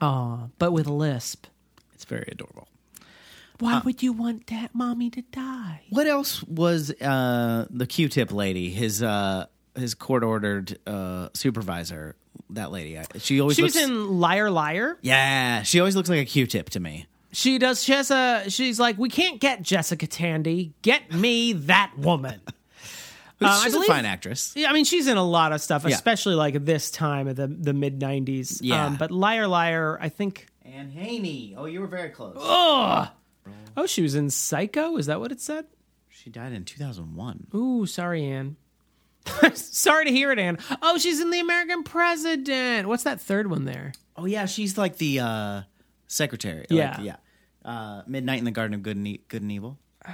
[0.00, 1.46] Aw, but with a lisp.
[1.94, 2.68] It's very adorable.
[3.60, 5.82] Why would you want that mommy to die?
[5.90, 8.68] What else was uh, the Q-tip lady?
[8.70, 12.16] His uh, his court ordered uh, supervisor.
[12.50, 12.98] That lady.
[12.98, 13.86] I- She always She was looks.
[13.86, 14.98] in Liar Liar.
[15.02, 17.06] yeah, she always looks like a Q-tip to me.
[17.34, 17.82] She does.
[17.82, 18.44] She has a.
[18.48, 20.72] She's like, we can't get Jessica Tandy.
[20.82, 22.40] Get me that woman.
[23.40, 24.52] Uh, I She's believe- a fine actress.
[24.54, 25.90] Yeah, I mean, she's in a lot of stuff, Yeah.
[25.96, 28.60] especially like this time of the the mid '90s.
[28.62, 28.86] Yeah.
[28.86, 30.46] Um, but Liar Liar, I think.
[30.64, 31.54] Anne Haney.
[31.58, 32.36] Oh, you were very close.
[32.38, 33.10] Oh,
[33.86, 34.96] she was in Psycho.
[34.96, 35.66] Is that what it said?
[36.08, 37.48] She died in 2001.
[37.54, 38.56] Ooh, sorry, Anne.
[39.54, 40.58] sorry to hear it, Anne.
[40.80, 42.86] Oh, she's in The American President.
[42.88, 43.92] What's that third one there?
[44.16, 45.62] Oh yeah, she's like the uh,
[46.06, 46.66] secretary.
[46.70, 46.92] Yeah.
[46.98, 47.16] like, yeah.
[47.64, 49.78] Uh, Midnight in the Garden of Good and, e- Good and Evil.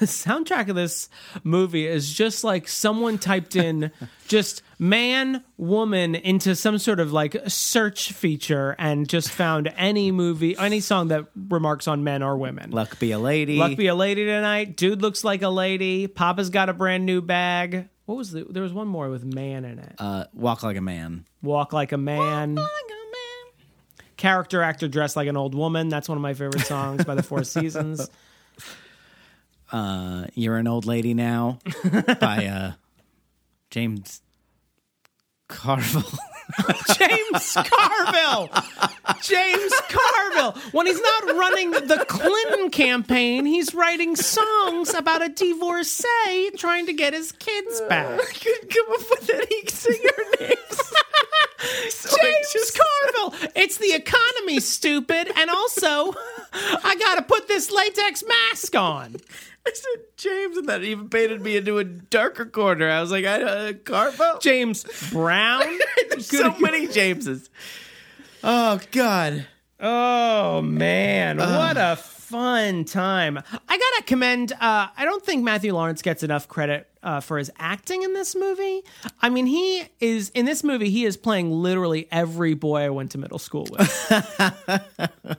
[0.00, 1.08] the soundtrack of this
[1.44, 3.90] movie is just like someone typed in
[4.28, 10.54] just man woman into some sort of like search feature and just found any movie
[10.58, 13.56] any song that remarks on men or women Luck be a lady.
[13.56, 17.22] luck be a lady tonight dude looks like a lady papa's got a brand new
[17.22, 20.76] bag what was the there was one more with man in it uh, Walk like
[20.76, 21.24] a man.
[21.42, 22.56] walk like a man
[24.18, 27.22] character actor dressed like an old woman that's one of my favorite songs by the
[27.22, 28.10] four seasons
[29.70, 31.58] Uh, You're an old lady now
[32.20, 32.72] by uh,
[33.70, 34.22] James
[35.48, 36.02] Carville.
[36.96, 38.48] James Carville.
[39.22, 40.52] James Carville.
[40.72, 46.94] When he's not running the Clinton campaign, he's writing songs about a divorcee trying to
[46.94, 48.18] get his kids back.
[48.18, 50.56] I couldn't come up with any singer
[52.22, 52.52] names.
[52.52, 53.50] James Carville.
[53.56, 55.32] It's the economy, stupid.
[55.34, 56.14] And also,
[56.52, 59.16] I gotta put this latex mask on.
[59.66, 62.88] I said James, and that even painted me into a darker corner.
[62.88, 64.40] I was like, I uh, Carvo.
[64.40, 65.64] James Brown.
[66.10, 67.50] There's so many Jameses.
[68.42, 69.46] Oh God.
[69.80, 71.96] Oh man, what a
[72.30, 73.38] fun time!
[73.38, 74.52] I gotta commend.
[74.52, 78.34] Uh, I don't think Matthew Lawrence gets enough credit uh, for his acting in this
[78.34, 78.82] movie.
[79.22, 80.90] I mean, he is in this movie.
[80.90, 83.80] He is playing literally every boy I went to middle school with.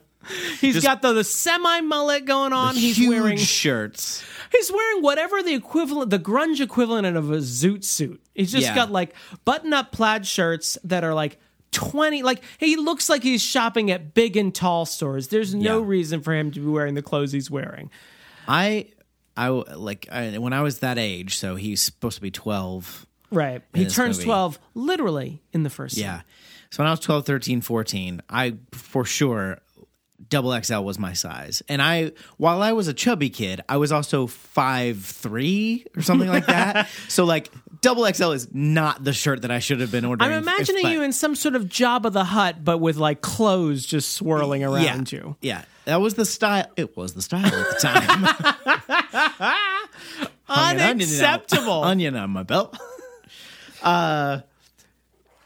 [0.60, 2.75] He's got the, the semi mullet going on.
[2.75, 4.23] He's wearing shirts.
[4.52, 8.21] He's wearing whatever the equivalent, the grunge equivalent of a zoot suit.
[8.36, 8.75] He's just Yeah.
[8.75, 11.39] got like button up plaid shirts that are like
[11.71, 15.27] 20, like he looks like he's shopping at big and tall stores.
[15.27, 15.86] There's no Yeah.
[15.88, 17.89] reason for him to be wearing the clothes he's wearing.
[18.47, 18.88] i
[19.38, 21.38] i like I, when I was that age.
[21.38, 23.05] So he's supposed to be twelve.
[23.32, 23.62] Right.
[23.75, 24.25] He turns movie.
[24.25, 26.17] 12 literally in the first Yeah.
[26.17, 26.25] scene.
[26.71, 29.60] So when I was 12, 13, 14, I for sure
[30.29, 31.62] double XL was my size.
[31.69, 36.27] And I while I was a chubby kid, I was also five three or something
[36.27, 36.89] like that.
[37.08, 40.31] so like double XL is not the shirt that I should have been ordering.
[40.31, 43.85] I'm imagining if- you in some sort of Jabba the Hutt, but with like clothes
[43.85, 45.35] just swirling around yeah, you.
[45.41, 45.63] Yeah.
[45.85, 46.67] That was the style.
[46.77, 48.23] It was the style at the time.
[50.45, 51.83] Hung onion on- Unacceptable.
[51.83, 52.77] Onion on my belt.
[53.83, 54.41] uh,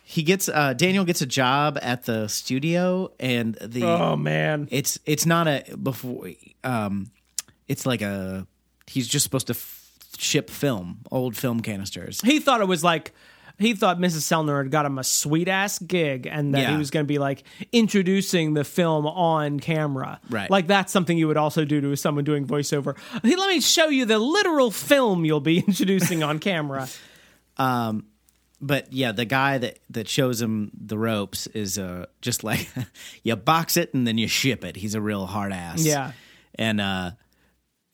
[0.03, 4.67] he gets uh, Daniel gets a job at the studio, and the Oh man.
[4.71, 6.29] it's it's not a before
[6.63, 7.07] um
[7.67, 8.45] it's like a
[8.87, 9.82] he's just supposed to f-
[10.17, 13.13] ship film old film canisters he thought it was like
[13.59, 14.21] he thought Mrs.
[14.23, 17.19] Sellner had got him a sweet ass gig and that he was going to be
[17.19, 20.19] like introducing the film on camera.
[20.27, 20.49] Right.
[20.49, 22.97] Like that's something you would also do to someone doing voiceover.
[23.21, 26.87] Hey, let me show you the literal film you'll be introducing on camera.
[27.57, 32.67] but yeah the guy that that shows him the ropes is uh just like
[33.23, 36.13] you box it and then you ship it he's a real hard ass Yeah.
[36.55, 37.11] and uh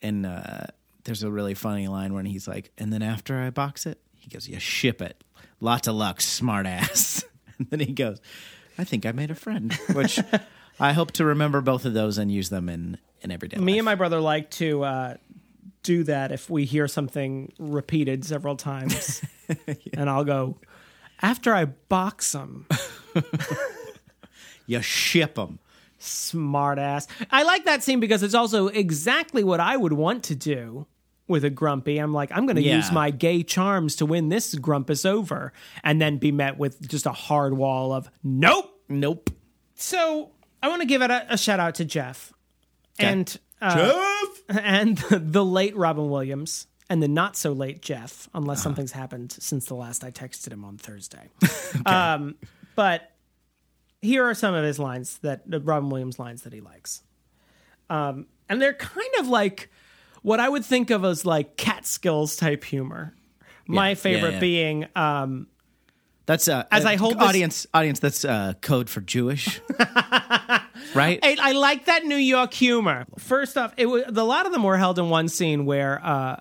[0.02, 0.68] and uh
[1.04, 4.00] there's a really funny line when he's like and then after i box it?
[4.18, 5.24] He goes you ship it.
[5.60, 7.24] Lots of luck smart ass.
[7.60, 8.22] And then he goes
[8.78, 10.18] i think i made a friend which
[10.80, 13.80] i hope to remember both of those and use them in in everyday Me life.
[13.80, 15.18] and my brother like to uh,
[15.84, 19.22] do that if we hear something repeated several times.
[19.94, 20.58] And I'll go,
[21.24, 22.68] after I box them,
[24.68, 25.60] you ship them
[26.00, 27.08] smart ass.
[27.32, 30.88] I like that scene because it's also exactly what I would want to do
[31.28, 31.98] with a grumpy.
[32.00, 32.78] I'm like, I'm going to Yeah.
[32.78, 37.06] use my gay charms to win this grumpus over and then be met with just
[37.06, 38.74] a hard wall of nope.
[38.90, 39.30] nope
[39.76, 40.32] So
[40.64, 42.34] I want to give it a, a shout out to Jeff
[42.98, 44.04] and uh,
[44.50, 49.66] and the late Robin Williams and the not so late Jeff, unless something's happened since
[49.66, 51.30] the last I texted him on Thursday.
[51.86, 52.36] um,
[52.76, 53.12] but
[54.02, 57.04] here are some of his lines that the Robin Williams lines that he likes,
[57.90, 59.70] um, and they're kind of like
[60.22, 63.14] what I would think of as like Catskills type humor.
[63.68, 64.40] My yeah, favorite yeah.
[64.40, 65.48] being um,
[66.26, 68.00] That's uh, As uh, I hold this- audience audience.
[68.00, 69.62] That's uh, code for Jewish,
[70.96, 71.20] right?
[71.22, 73.06] I, I like that New York humor.
[73.20, 76.38] First off, it was, a lot of them were held in one scene where uh,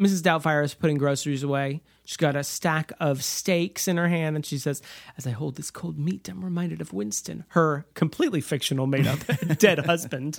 [0.00, 0.20] Mrs.
[0.20, 1.80] Doubtfire is putting groceries away.
[2.12, 4.82] She's got a stack of steaks in her hand, and she says,
[5.16, 9.20] "As I hold this cold meat, I'm reminded of Winston, her completely fictional, made-up
[9.58, 10.38] dead husband."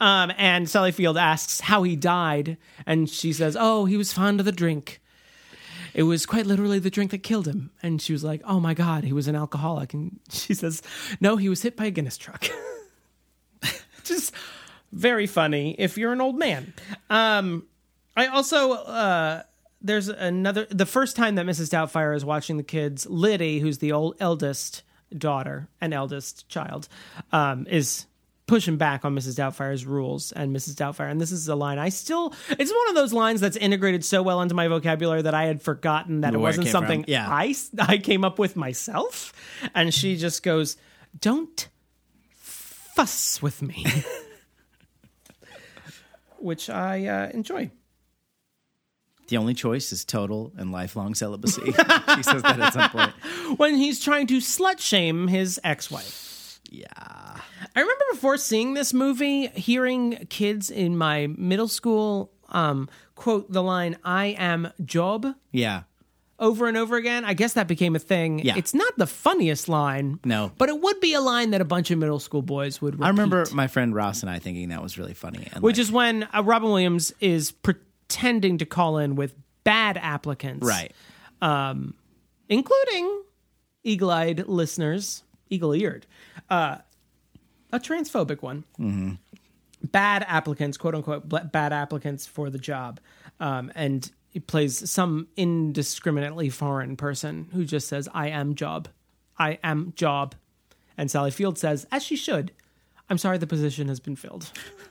[0.00, 4.38] Um, and Sally Field asks how he died, and she says, "Oh, he was fond
[4.38, 5.00] of the drink."
[5.92, 7.72] It was quite literally the drink that killed him.
[7.82, 9.94] And she was like, Oh my God, he was an alcoholic.
[9.94, 10.82] And she says,
[11.18, 12.44] No, he was hit by a Guinness truck.
[14.04, 14.32] Just
[14.92, 16.72] very funny if you're an old man.
[17.10, 17.66] Um,
[18.16, 19.42] I also, uh,
[19.80, 21.70] there's another, the first time that Mrs.
[21.70, 24.82] Doubtfire is watching the kids, Liddy, who's the old eldest
[25.16, 26.88] daughter and eldest child,
[27.32, 28.06] um, is
[28.48, 29.36] pushing back on Mrs.
[29.36, 30.74] Doubtfire's rules and Mrs.
[30.74, 31.10] Doubtfire.
[31.10, 34.22] And this is a line I still, it's one of those lines that's integrated so
[34.22, 37.02] well into my vocabulary that I had forgotten that it Where it wasn't came something
[37.04, 37.12] from.
[37.12, 37.28] Yeah.
[37.28, 39.32] I, I came up with myself.
[39.74, 40.76] And she just goes,
[41.20, 41.68] Don't
[42.32, 43.86] fuss with me.
[46.38, 47.70] Which I uh, enjoy.
[49.28, 51.62] The only choice is total and lifelong celibacy.
[51.66, 53.12] she says that at some point.
[53.58, 56.60] When he's trying to slut shame his ex wife.
[56.70, 56.86] Yeah.
[56.94, 63.62] I remember before seeing this movie, hearing kids in my middle school um, quote the
[63.62, 65.26] line, I am Job.
[65.50, 65.82] Yeah.
[66.38, 67.24] over and over again.
[67.24, 68.38] I guess that became a thing.
[68.40, 68.54] Yeah.
[68.56, 70.20] It's not the funniest line.
[70.24, 70.52] No.
[70.58, 73.06] But it would be a line that a bunch of middle school boys would repeat.
[73.06, 75.48] I remember my friend Ross and I thinking that was really funny.
[75.52, 77.50] And Which like- is when uh, Robin Williams is
[78.08, 80.66] pretending to call in with bad applicants.
[80.66, 80.92] right.
[81.40, 81.94] Um,
[82.48, 83.22] including
[83.84, 86.06] eagle-eyed listeners, eagle-eared,
[86.50, 86.78] uh,
[87.72, 88.64] a transphobic one.
[88.78, 89.14] Mm-hmm.
[89.84, 92.98] Bad applicants, quote unquote, bad applicants for the job,
[93.38, 98.88] um, and he plays some indiscriminately foreign person who just says, "I am job,
[99.38, 100.34] I am job,"
[100.96, 102.50] and Sally Field says, as she should,
[103.08, 104.50] "I'm sorry, the position has been filled."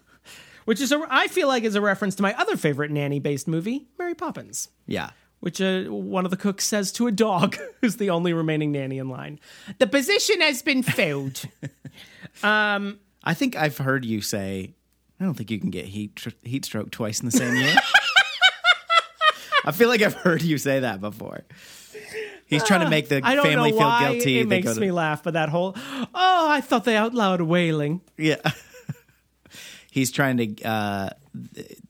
[0.67, 3.87] Which is, a, I feel like, is a reference to my other favorite nanny-based movie,
[3.97, 5.11] Mary Poppins Yeah.
[5.39, 8.97] which uh, one of the cooks says to a dog who's the only remaining nanny
[8.97, 9.39] in line.
[9.79, 11.43] The position has been filled.
[12.43, 14.73] I think I've heard you say,
[15.19, 17.75] I don't think you can get heat tr- heat stroke twice in the same year.
[19.65, 21.43] I feel like I've heard you say that before.
[22.45, 24.39] He's trying to make the I don't family know feel why guilty.
[24.39, 27.41] it They makes to- me laugh, but that whole oh, I thought they out loud
[27.41, 28.01] wailing.
[28.17, 28.37] Yeah.
[29.97, 30.63] He's trying to.
[30.63, 31.09] Uh,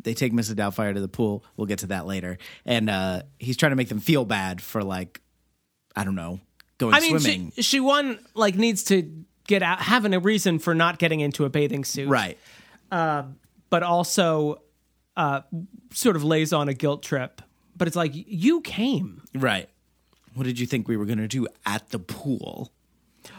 [0.02, 0.56] they take Mrs.
[0.56, 1.43] Doubtfire to the pool.
[1.58, 2.38] We'll get to that later.
[2.65, 5.20] And uh, he's trying to make them feel bad for like,
[5.93, 6.39] I don't know,
[6.78, 7.52] going I mean, swimming.
[7.56, 9.12] she, she one like needs to
[9.46, 12.38] get out, having a reason for not getting into a bathing suit, right.
[12.89, 14.62] But also,
[15.17, 15.41] uh,
[15.91, 17.41] sort of lays on a guilt trip.
[17.76, 19.22] But it's like you came.
[19.36, 19.67] Right.
[20.34, 22.72] What did you think we were going to do at the pool?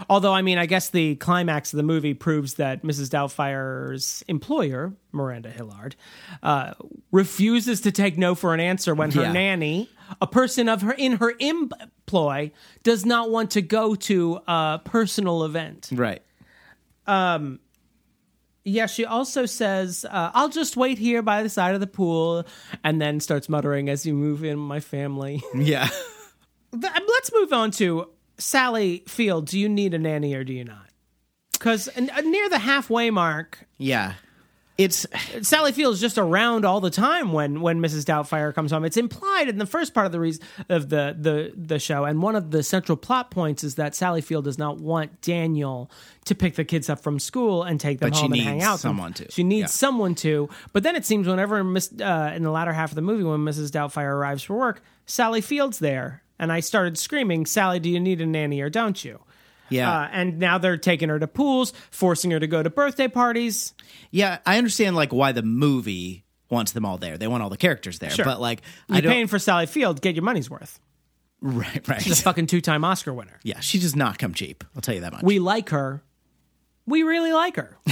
[0.09, 3.11] Although, I mean, I guess the climax of the movie proves that Mrs.
[3.11, 5.97] Doubtfire's employer, Miranda Hillard,
[6.43, 6.75] uh,
[7.13, 9.33] refuses to take no for an answer when her Yeah.
[9.33, 14.81] nanny, a person of her in her employ, does not want to go to a
[14.85, 15.89] personal event.
[15.93, 16.23] Right.
[17.07, 17.61] Um.
[18.65, 22.45] Yeah, she also says, uh, "I'll just wait here by the side of the pool,"
[22.85, 25.89] and then starts muttering, "As you move in, my family." Yeah.
[26.73, 29.47] Let's move on to Sally Field.
[29.47, 30.87] Do you need a nanny or do you not?
[31.53, 34.15] Because near the halfway mark, yeah.
[34.77, 35.07] It's
[35.43, 38.05] Sally Field is just around all the time when when Mrs.
[38.05, 38.85] Doubtfire comes home.
[38.85, 42.23] It's implied in the first part of the reason of the the the show, and
[42.23, 45.91] one of the central plot points is that Sally Field does not want Daniel
[46.27, 48.79] to pick the kids up from school and take them But home and hang out.
[48.79, 49.29] someone to.
[49.33, 49.67] She needs Yeah.
[49.67, 50.49] someone to.
[50.73, 53.41] But then it seems whenever Miss uh, in the latter half of the movie, when
[53.41, 53.73] Mrs.
[53.73, 58.21] Doubtfire arrives for work, Sally Field's there, and I started screaming, "Sally, do you need
[58.21, 59.21] a nanny or don't you?"
[59.71, 59.91] yeah.
[59.91, 63.75] Uh, and now they're taking her to pools, forcing her to go to birthday parties.
[64.11, 67.19] yeah, I understand like why the movie wants them all there.
[67.19, 68.11] They want all the characters there.
[68.11, 68.25] Sure.
[68.25, 70.81] But like You're don't paying for Sally Field, get your money's worth.
[71.41, 72.03] Right, right.
[72.03, 73.39] She's a fucking two-time Oscar winner.
[73.45, 74.65] yeah, she does not come cheap.
[74.75, 75.23] I'll tell you that much.
[75.23, 76.03] We like her.
[76.87, 77.77] We really like her.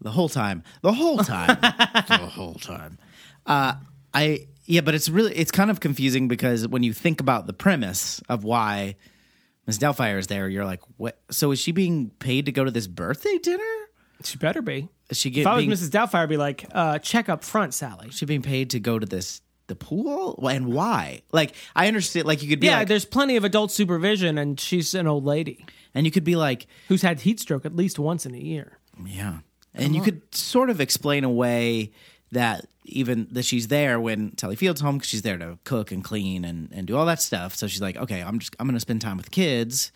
[0.00, 0.62] the whole time.
[0.82, 1.58] The whole time.
[1.60, 2.98] the whole time.
[3.44, 3.74] Uh
[4.14, 7.52] I yeah, but it's really it's kind of confusing because when you think about the
[7.52, 8.96] premise of why
[9.66, 12.70] Miss Doubtfire is there, you're like, what so is she being paid to go to
[12.70, 13.62] this birthday dinner?
[14.24, 14.88] She better be.
[15.10, 15.90] Is she get, If I was being, Mrs.
[15.90, 18.10] Doubtfire, I'd be like, uh, check up front, Sally.
[18.10, 20.38] she being paid to go to this the pool?
[20.48, 21.22] And why?
[21.32, 24.58] Like I understand like you could be Yeah, like there's plenty of adult supervision, and
[24.58, 25.64] she's an old lady
[25.96, 28.78] and you could be like, who's had heat stroke at least once in a year.
[29.04, 29.38] Yeah.
[29.72, 31.92] And you could sort of explain away
[32.32, 36.02] that even that she's there when Telly Field's home because she's there to cook and
[36.04, 37.54] clean and, and do all that stuff.
[37.54, 39.92] So she's like, okay, I'm just I'm gonna spend time with the kids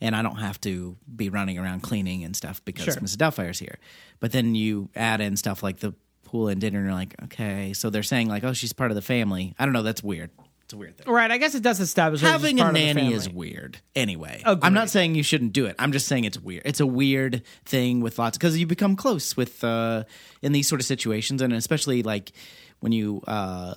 [0.00, 2.94] and I don't have to be running around cleaning and stuff because Sure.
[2.94, 3.16] Mrs.
[3.16, 3.78] Doubtfire's here.
[4.20, 7.72] But then you add in stuff like the pool and dinner and you're like, okay.
[7.72, 9.54] So they're saying like, oh, she's part of the family.
[9.58, 10.30] I don't know, that's weird.
[10.68, 11.10] It's a weird thing.
[11.10, 13.26] Right, I guess it does establish her as Having a part of the nanny is
[13.26, 13.78] weird.
[13.96, 14.66] Anyway, Agreed.
[14.66, 15.74] I'm not saying you shouldn't do it.
[15.78, 16.60] I'm just saying it's weird.
[16.66, 20.04] It's a weird thing with lots because you become close with uh,
[20.42, 22.32] in these sort of situations, and especially like
[22.80, 23.76] when you uh,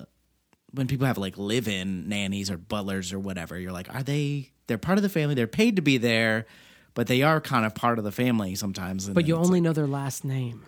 [0.72, 3.58] when people have like live-in nannies or butlers or whatever.
[3.58, 4.50] You're like, are they?
[4.66, 5.34] They're part of the family.
[5.34, 6.44] They're paid to be there,
[6.92, 9.06] but they are kind of part of the family sometimes.
[9.06, 10.62] And But you then it's only know their last name.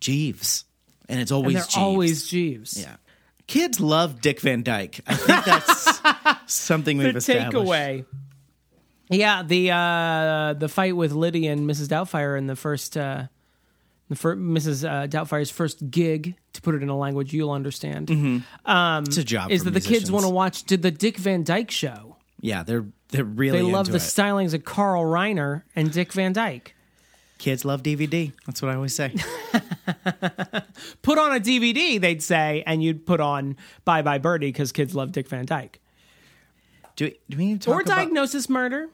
[0.00, 0.64] Jeeves,
[1.06, 1.76] and it's And always they're Jeeves.
[1.76, 2.80] always Jeeves.
[2.80, 2.96] yeah.
[3.46, 5.00] Kids love Dick Van Dyke.
[5.06, 6.00] I think that's
[6.52, 7.54] something we've the established.
[7.56, 8.04] takeaway.
[9.08, 11.86] Yeah, the uh, the fight with Lydia and Mrs.
[11.88, 13.26] Doubtfire in the first uh,
[14.08, 14.88] the first Mrs.
[14.88, 19.50] Uh, Doubtfire's first gig, to put it in a language you'll understand, It's a job.
[19.52, 22.16] is that the kids want to watch to the Dick Van Dyke show.
[22.40, 24.00] Yeah, they're they're really They love the it.
[24.00, 26.74] stylings of Carl Reiner and Dick Van Dyke.
[27.38, 28.32] Kids love DVD.
[28.46, 29.14] That's what I always say.
[31.02, 34.94] Put on a DVD, they'd say, and you'd put on Bye Bye Birdie because kids
[34.94, 35.78] love Dick Van Dyke.
[36.96, 37.94] do, do we need to talk Or about?
[37.96, 38.88] Diagnosis Murder.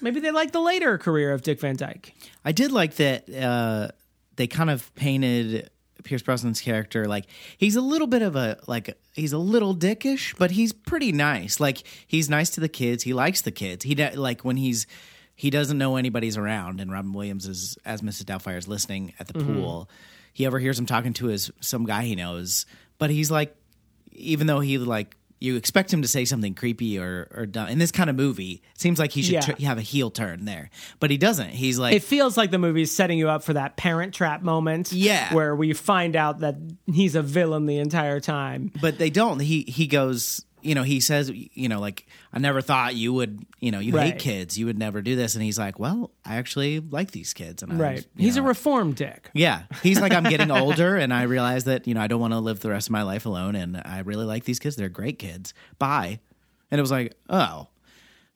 [0.00, 2.14] Maybe they like the later career of Dick Van Dyke.
[2.44, 3.88] I did like that uh,
[4.36, 5.70] they kind of painted
[6.02, 7.26] Pierce Brosnan's character, like
[7.56, 11.60] he's a little bit of a like he's a little dickish, but he's pretty nice.
[11.60, 13.04] Like he's nice to the kids.
[13.04, 13.84] He likes the kids.
[13.84, 14.86] He like when he's
[15.36, 18.24] he doesn't know anybody's around, and Robin Williams is as Mrs.
[18.24, 19.54] Doubtfire is listening at the mm-hmm.
[19.54, 19.90] pool.
[20.32, 22.66] He overhears him talking to his some guy he knows,
[22.98, 23.56] but he's like,
[24.12, 25.16] even though he like.
[25.40, 27.68] You expect him to say something creepy or or dumb.
[27.68, 28.62] in this kind of movie.
[28.74, 29.40] It seems like he should Yeah.
[29.40, 30.70] tr- have a heel turn there,
[31.00, 31.50] but he doesn't.
[31.50, 34.90] He's like It feels like the movie's setting you up for that parent trap moment.
[34.92, 35.34] Yeah.
[35.34, 36.56] Where we find out that
[36.86, 38.70] he's a villain the entire time.
[38.80, 39.38] but they don't.
[39.40, 43.44] He he goes, you know, he says, you know, like I never thought you would,
[43.60, 46.36] you know, you hate kids, you would never do this, and he's like, well, I
[46.36, 48.06] actually like these kids, and I, Right.
[48.16, 49.30] He's know, a reform dick.
[49.34, 49.64] yeah.
[49.82, 52.38] He's like, I'm getting older, and I realize that you know I don't want to
[52.40, 54.76] live the rest of my life alone, and I really like these kids.
[54.76, 55.54] They're great kids.
[55.78, 56.20] Bye.
[56.70, 57.68] And it was like, oh.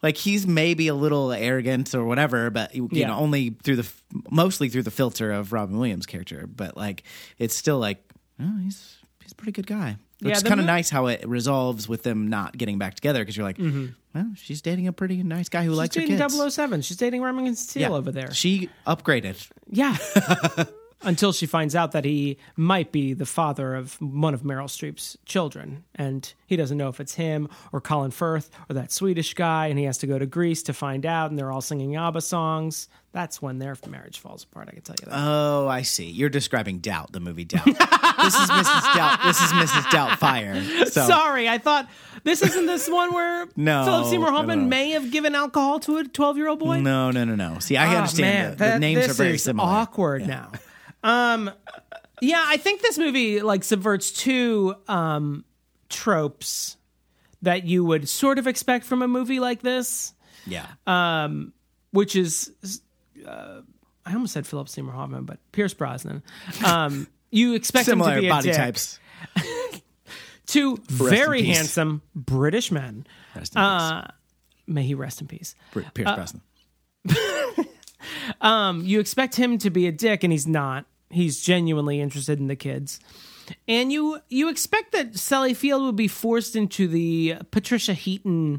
[0.01, 3.09] Like he's maybe a little arrogant or whatever, but you Yeah.
[3.09, 3.91] know, only through the
[4.31, 6.47] mostly through the filter of Robin Williams' character.
[6.47, 7.03] But like,
[7.39, 7.99] it's still like,
[8.41, 9.97] oh, he's he's a pretty good guy.
[10.21, 13.37] Yeah, It's kind of nice how it resolves with them not getting back together because
[13.37, 13.87] you're like, mm-hmm.
[14.15, 16.55] well, she's dating a pretty nice guy who She's likes her She's dating kids.
[16.55, 16.83] 007.
[16.83, 18.33] She's dating Remington Steele over there.
[18.35, 19.49] She upgraded.
[19.71, 19.97] Yeah.
[21.03, 25.17] Until she finds out that he might be the father of one of Meryl Streep's
[25.27, 25.85] children.
[25.95, 29.69] And he doesn't know if it's him or Colin Firth or that Swedish guy.
[29.69, 31.31] And he has to go to Greece to find out.
[31.31, 32.89] And they're all singing ABBA songs.
[33.13, 35.17] That's when their marriage falls apart, I can tell you that.
[35.17, 36.11] Oh, I see.
[36.11, 37.65] You're describing Doubt, the movie Doubt.
[37.65, 38.95] this is Mrs.
[38.95, 39.21] Doubt.
[39.25, 39.83] This is Mrs.
[39.91, 40.85] Doubtfire.
[40.89, 41.89] So Sorry, I thought
[42.25, 44.67] this isn't this one where No, Philip Seymour Hoffman no.
[44.67, 46.81] may have given alcohol to a 12 year old boy.
[46.81, 47.61] no, no, no, no.
[47.61, 48.59] See, I Oh, understand.
[48.59, 49.69] man, the, the names are very similar.
[49.69, 50.51] Awkward now.
[51.03, 51.51] Um,
[52.21, 55.45] yeah, I think this movie like subverts two um
[55.89, 56.77] tropes
[57.43, 60.13] that you would sort of expect from a movie like this,
[60.47, 60.67] Yeah.
[60.87, 61.53] Um,
[61.93, 62.53] which is
[63.27, 63.61] uh,
[64.05, 66.23] I almost said Philip Seymour Hoffman, but Pierce Brosnan.
[66.65, 68.99] Um, you expect him similar to be body types.
[70.47, 73.07] Two very handsome British men.
[73.37, 74.11] Rest in Uh,
[74.67, 75.55] May he rest in peace.
[75.73, 75.85] peace.
[75.95, 76.43] Pierce Brosnan.
[78.43, 82.57] you expect him to be a dick and he's not he's genuinely interested in the
[82.57, 83.01] kids
[83.67, 88.59] and you you expect that Sally Field would be forced into the Patricia Heaton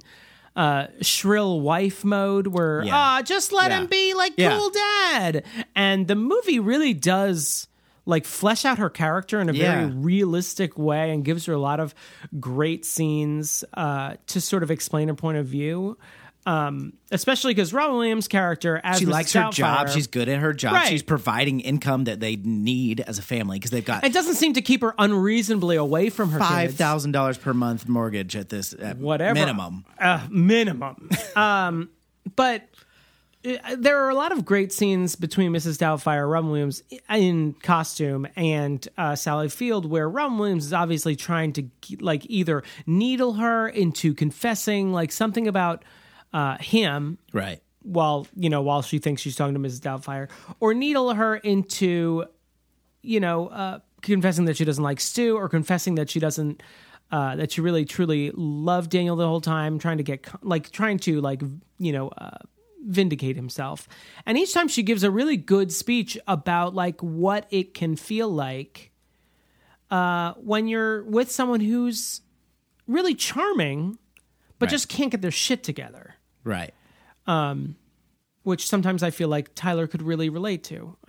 [0.56, 2.92] uh, shrill wife mode where Yeah.
[2.96, 3.82] ah just let Yeah.
[3.82, 4.58] him be like Yeah.
[4.58, 5.44] cool dad
[5.76, 7.68] and the movie really does
[8.06, 11.80] like flesh out her character in a very realistic way and gives her a lot
[11.80, 11.94] of
[12.40, 15.96] great scenes uh, to sort of explain her point of view
[16.46, 19.12] um, especially because Robin Williams' character as She Mrs.
[19.12, 19.90] likes her job.
[19.90, 20.74] She's good at her job.
[20.74, 20.88] Right.
[20.88, 24.54] She's providing income that they need as a family because they've got It doesn't seem
[24.54, 28.74] to keep her unreasonably away from her five thousand dollars per month mortgage at this
[28.74, 29.34] at Whatever.
[29.36, 29.86] minimum.
[30.00, 31.10] uh, minimum.
[31.36, 31.90] um,
[32.36, 32.64] but
[33.46, 35.78] uh, there are a lot of great scenes between Mrs.
[35.78, 41.54] Doubtfire, Robin Williams in costume, and uh, Sally Field, where Robin Williams is obviously trying
[41.54, 41.64] to
[42.00, 45.84] like either needle her into confessing like something about
[46.34, 47.62] uh, him Right.
[47.82, 49.80] while you know while she thinks she's talking to Mrs.
[49.80, 52.26] Doubtfire, or needle her into,
[53.02, 56.62] you know, uh, confessing that she doesn't like Stu, or confessing that she doesn't,
[57.12, 61.00] uh, that she really truly loved Daniel the whole time, trying to get like trying
[61.00, 61.42] to like
[61.80, 62.10] you know.
[62.10, 62.38] Uh,
[62.88, 63.90] vindicate himself
[64.26, 68.30] and each time she gives a really good speech about like what it can feel
[68.30, 68.90] like
[69.92, 72.22] uh when you're with someone who's
[72.88, 73.98] really charming
[74.60, 74.72] but Right.
[74.72, 76.74] just can't get their shit together Right.
[77.28, 77.76] Um,
[78.44, 80.96] which sometimes I feel like Tyler could really relate to.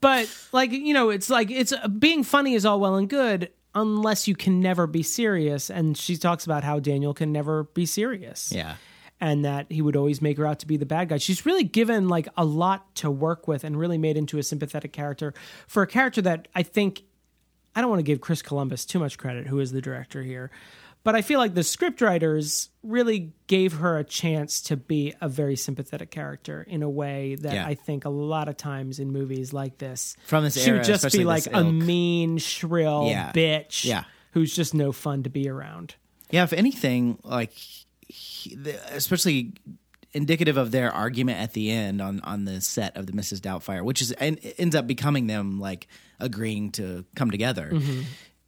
[0.00, 4.26] but like you know, it's like it's being funny is all well and good unless
[4.26, 5.70] you can never be serious.
[5.70, 8.50] And she talks about how Daniel can never be serious.
[8.50, 8.76] Yeah.
[9.20, 11.18] And that he would always make her out to be the bad guy.
[11.18, 14.92] She's really given like a lot to work with and really made into a sympathetic
[14.92, 15.34] character
[15.66, 17.02] for a character that I think
[17.74, 20.50] I don't want to give Chris Columbus too much credit, who is the director here,
[21.06, 25.56] but I feel like the scriptwriters really gave her a chance to be a very
[25.56, 27.66] sympathetic character in a way that Yeah.
[27.66, 30.86] I think a lot of times in movies like this, From this she era, would
[30.86, 31.72] just be like a ilk.
[31.72, 33.32] mean, shrill Yeah.
[33.32, 34.04] bitch, Yeah.
[34.32, 35.94] who's just no fun to be around.
[36.30, 37.52] Yeah, if anything, like,
[38.08, 38.56] he,
[38.90, 39.52] especially
[40.12, 43.38] indicative of their argument at the end on on the set of the Mrs.
[43.40, 45.86] Doubtfire, which is and ends up becoming them like
[46.18, 47.70] agreeing to come together.
[47.72, 48.00] Mm-hmm.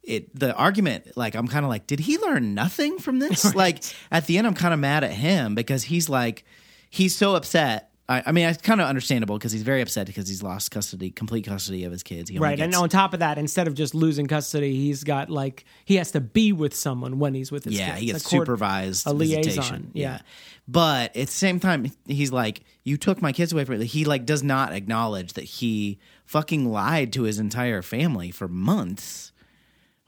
[0.09, 3.53] It the argument, like, I'm kind of like, did he learn nothing from this?
[3.59, 6.45] Like, at the end, I'm kind of mad at him because he's like,
[6.89, 10.27] he's so upset I, I mean, it's kind of understandable because he's very upset because
[10.27, 12.35] he's lost custody, complete custody of his kids.
[12.35, 15.95] Right, and on top of that, instead of just losing custody, he's got like he
[15.97, 17.99] has to be with someone when he's with his yeah, kids.
[17.99, 19.53] he gets A court- supervised a visitation.
[19.53, 20.21] liaison, yeah.
[20.67, 24.05] but at the same time, he's like, "You took my kids away from me." He
[24.05, 29.28] like does not acknowledge that he fucking lied to his entire family for months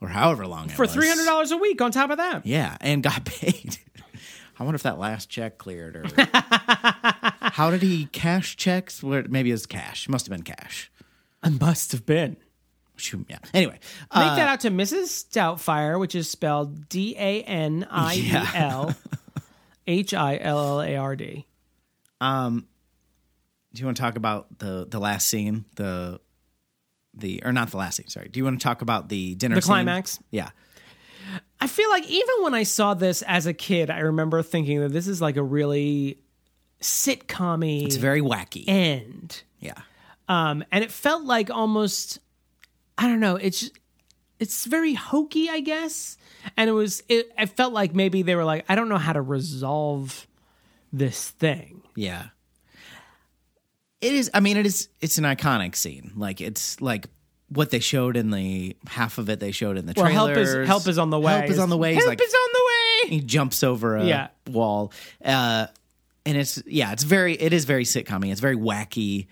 [0.01, 1.81] or however long it for three hundred dollars a week.
[1.81, 3.77] On top of that, Yeah, and got paid.
[4.59, 6.03] I wonder if that last check cleared or
[7.41, 9.01] how did he cash checks?
[9.01, 10.07] Where maybe it was cash.
[10.09, 10.91] Must have been cash.
[11.43, 12.37] It must have been.
[12.95, 13.39] Shoot, Yeah.
[13.55, 13.79] Anyway, Make
[14.11, 15.27] uh, that out to Mrs.
[15.31, 18.93] Doubtfire, which is spelled D A N I E L
[19.87, 21.47] H I L L A R D.
[22.19, 22.67] Um,
[23.73, 25.65] do you want to talk about the the last scene?
[25.77, 26.19] The
[27.13, 28.07] the or not the last scene.
[28.07, 28.29] Sorry.
[28.29, 29.55] Do you want to talk about the dinner?
[29.55, 29.67] The scene?
[29.69, 30.19] climax?
[30.31, 30.49] Yeah.
[31.59, 34.89] I feel like even when I saw this as a kid, I remember thinking that
[34.91, 36.17] this is like a really
[36.81, 38.63] sitcom It's very wacky.
[38.67, 39.43] end.
[39.59, 39.73] yeah.
[40.27, 42.19] Um, and it felt like almost
[42.97, 43.69] I don't know, it's
[44.39, 46.17] it's very hokey, I guess.
[46.57, 49.13] And it was it, it felt like maybe they were like, I don't know how
[49.13, 50.27] to resolve
[50.91, 51.81] this thing.
[51.95, 52.27] Yeah.
[54.01, 56.11] It is I mean it is it's an iconic scene.
[56.15, 57.07] Like it's like
[57.49, 60.35] what they showed in the half of it they showed in the Well, trailers.
[60.35, 61.33] help is help is on the way.
[61.33, 61.93] Help is on the way.
[61.93, 63.09] Help like- is on the way.
[63.09, 64.27] he jumps over a Yeah.
[64.49, 64.91] wall.
[65.23, 65.67] Uh,
[66.25, 69.27] and it's yeah, it's very it is very sitcom It's very wacky.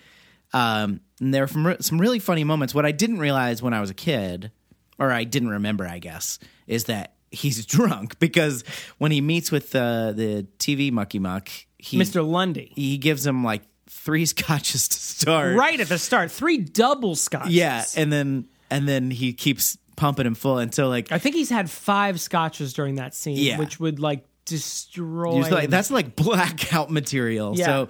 [0.54, 2.74] Um, and there are some, some really funny moments.
[2.74, 4.52] What I didn't realize when I was a kid,
[4.98, 8.64] or I didn't remember, I guess, is that he's drunk because
[8.98, 12.28] when he meets with uh, the TV mucky muck, he Mr.
[12.28, 12.72] Lundy.
[12.76, 15.56] he gives him like three scotches to start.
[15.58, 17.54] Right at the start, three double scotches.
[17.54, 21.50] Yeah, and then and then he keeps pumping him full, until like I think he's
[21.50, 23.58] had five scotches during that scene, Yeah.
[23.60, 25.34] which would like destroy.
[25.34, 27.54] He was like, that's like blackout material.
[27.58, 27.66] Yeah.
[27.66, 27.88] So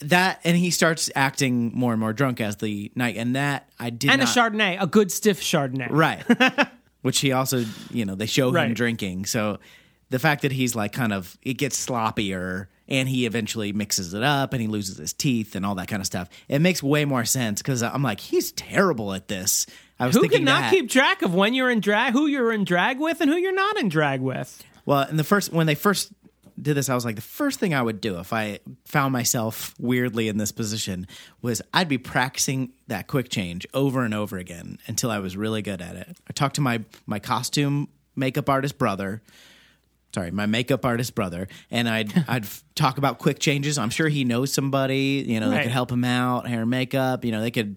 [0.00, 3.90] that and he starts acting more and more drunk as the night and that I
[3.90, 5.88] did and a not, Chardonnay, a good stiff Chardonnay.
[5.90, 6.68] right,
[7.02, 8.74] which he also you know they show him Right.
[8.74, 9.26] drinking.
[9.26, 9.58] So
[10.10, 14.22] the fact that he's like kind of it gets sloppier and he eventually mixes it
[14.22, 16.28] up and he loses his teeth and all that kind of stuff.
[16.46, 19.66] It makes way more sense because I'm like he's terrible at this.
[19.98, 20.70] I was Who thinking cannot that.
[20.70, 23.54] keep track of when you're in drag, who you're in drag with, and who you're
[23.54, 24.62] not in drag with?
[24.84, 26.12] Well, in the first when they first
[26.60, 29.74] did this, I was like, the first thing I would do if I found myself
[29.80, 31.06] weirdly in this position
[31.40, 35.62] was I'd be practicing that quick change over and over again until I was really
[35.62, 36.16] good at it.
[36.28, 39.22] I talked to my my costume makeup artist brother.
[40.14, 43.78] Sorry, my makeup artist brother, and I'd I'd talk about quick changes.
[43.78, 47.24] I'm sure he knows somebody, you know, that could help him out, hair and makeup.
[47.24, 47.76] You know, they could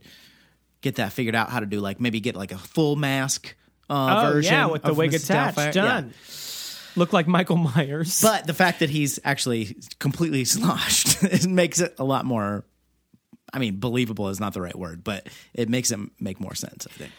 [0.82, 3.56] get that figured out how to do like maybe get like a full mask
[3.90, 4.54] uh, Oh version.
[4.54, 5.66] yeah, with the wig attached, Doubtfire.
[5.76, 5.82] Yeah.
[5.86, 6.14] done.
[6.98, 8.22] Look like Michael Myers.
[8.22, 12.66] But the fact that he's actually completely sloshed it makes it a lot more.
[13.54, 16.86] I mean, believable is not the right word, but it makes it make more sense.
[16.90, 17.12] I think.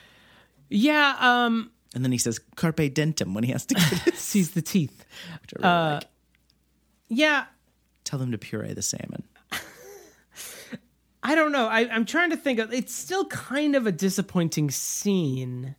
[0.69, 3.81] yeah, um, And then he says "carpe dentum" when he has to
[4.15, 5.05] sees the teeth.
[5.41, 6.05] which I really like.
[7.09, 7.47] Yeah,
[8.05, 9.25] Tell them to puree the salmon.
[11.23, 11.67] I don't know.
[11.67, 12.73] I, I'm trying to think of.
[12.73, 15.75] It's still kind of a disappointing scene.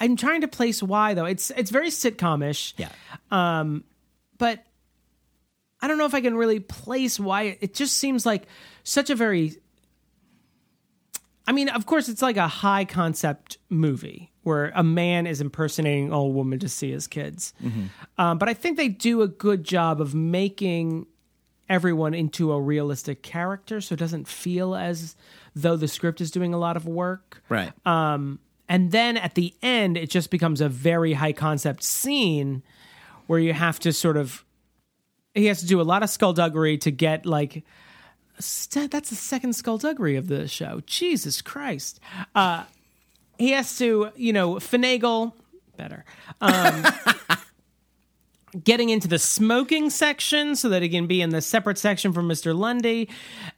[0.00, 1.26] I'm trying to place why though.
[1.26, 2.72] It's it's very sitcomish.
[2.78, 2.88] Yeah,
[3.30, 3.84] Um,
[4.38, 4.64] but
[5.82, 8.46] I don't know if I can really place why it just seems like
[8.84, 9.56] such a very
[11.46, 16.06] I mean, of course it's like a high concept movie where a man is impersonating
[16.06, 17.52] an old woman to see his kids.
[18.18, 21.06] Um, but I think they do a good job of making
[21.68, 25.14] everyone into a realistic character so it doesn't feel as
[25.54, 27.42] though the script is doing a lot of work.
[27.48, 27.72] right.
[28.70, 32.62] And then at the end, it just becomes a very high concept scene
[33.26, 34.44] where you have to sort of.
[35.34, 37.64] He has to do a lot of skullduggery to get like.
[38.38, 40.82] st- That's the second skullduggery of the show.
[40.86, 41.98] Jesus Christ.
[42.34, 42.64] Uh,
[43.38, 45.32] he has to, you know, finagle.
[45.76, 46.04] Better.
[46.40, 46.84] Um,
[48.64, 52.28] getting into the smoking section so that he can be in the separate section from
[52.28, 52.56] Mr.
[52.56, 53.08] Lundy.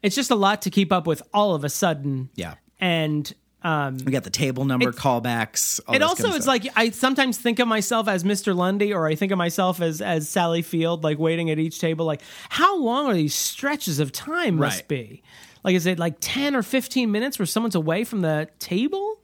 [0.03, 2.29] It's just a lot to keep up with all of a sudden.
[2.35, 2.55] Yeah.
[2.81, 5.81] And we got the table number It- callbacks.
[5.87, 8.55] all it also kind of is like I sometimes think of myself as Mr.
[8.57, 12.05] Lundy, or I think of myself as as Sally Field, like waiting at each table.
[12.07, 14.89] Like, how long are these stretches of time must Right.
[14.89, 15.23] be?
[15.63, 19.19] Like, is it like ten or fifteen minutes where someone's away from the table?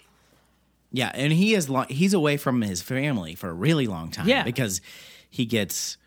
[0.97, 4.28] Yeah, and he is lo- he's away from his family for a really long time.
[4.28, 4.42] Yeah.
[4.44, 4.80] because
[5.30, 5.99] he gets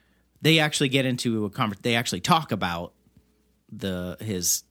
[0.42, 2.94] they actually get into a conver- They actually talk about
[3.72, 4.64] the his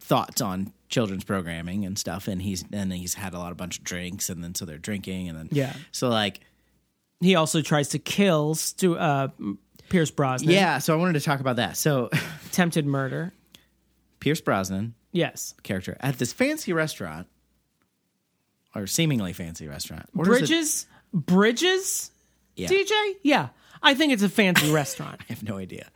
[0.00, 3.78] thoughts on children's programming and stuff, and he's and he's had a lot of bunch
[3.78, 5.74] of drinks, and then so they're drinking, and then Yeah.
[5.92, 6.40] so like
[7.20, 9.28] He also tries to kill Stu, uh,
[9.90, 10.50] Pierce Brosnan.
[10.50, 10.78] yeah.
[10.78, 11.76] So I wanted to talk about that.
[11.76, 12.10] So
[12.46, 13.32] attempted murder.
[14.18, 15.54] Pierce Brosnan Yes.
[15.62, 17.28] character at this fancy restaurant,
[18.74, 20.12] or seemingly fancy restaurant.
[20.12, 20.86] Bridges?
[21.12, 22.10] Bridges?
[22.56, 22.68] Yeah.
[22.68, 23.14] DJ?
[23.22, 23.48] Yeah.
[23.82, 25.20] I think it's a fancy restaurant.
[25.28, 25.88] I have no idea.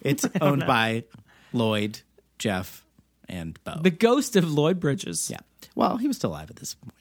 [0.00, 1.04] It's owned by
[1.52, 2.00] Lloyd,
[2.38, 2.84] Jeff,
[3.28, 3.80] and Bo.
[3.82, 5.30] The ghost of Lloyd Bridges.
[5.30, 5.40] yeah.
[5.74, 6.94] Well, he was still alive at this point.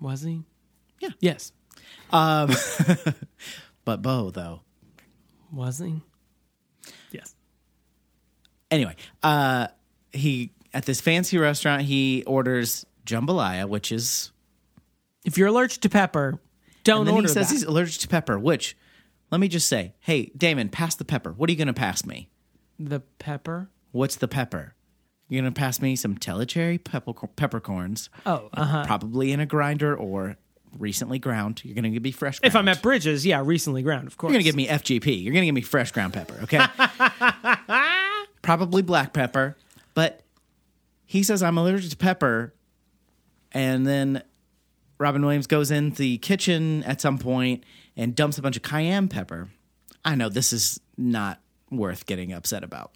[0.00, 0.42] Was he?
[1.00, 1.10] Yeah.
[1.20, 1.52] Yes.
[3.86, 4.62] But Bo, though.
[5.52, 6.02] Was he?
[7.12, 7.34] Yes.
[8.70, 9.68] Anyway, uh,
[10.12, 14.32] he at this fancy restaurant he orders jambalaya, which is
[15.26, 16.38] If you're allergic to pepper,
[16.84, 17.54] don't and then order he says that.
[17.54, 18.38] he's allergic to pepper.
[18.38, 18.76] Which,
[19.30, 21.32] let me just say, hey Damon, pass the pepper.
[21.32, 22.30] What are you going to pass me?
[22.78, 23.68] the pepper.
[23.92, 24.74] What's the pepper?
[25.28, 28.84] You're going to pass me some Tellicherry pepper peppercorns, Oh, uh huh.
[28.86, 30.36] probably in a grinder or
[30.78, 31.62] recently ground.
[31.64, 32.38] You're going to give me fresh.
[32.42, 34.30] If I'm at Bridges, yeah, recently ground, of course.
[34.30, 35.22] You're gonna give me FGP.
[35.24, 36.60] You're gonna give me fresh ground pepper, okay?
[38.42, 39.56] Probably black pepper,
[39.94, 40.22] but
[41.04, 42.54] he says I'm allergic to pepper,
[43.52, 44.22] and then
[44.98, 47.64] Robin Williams goes in the kitchen at some point
[47.96, 49.48] and dumps a bunch of cayenne pepper.
[50.04, 51.40] I know this is not
[51.70, 52.92] worth getting upset about,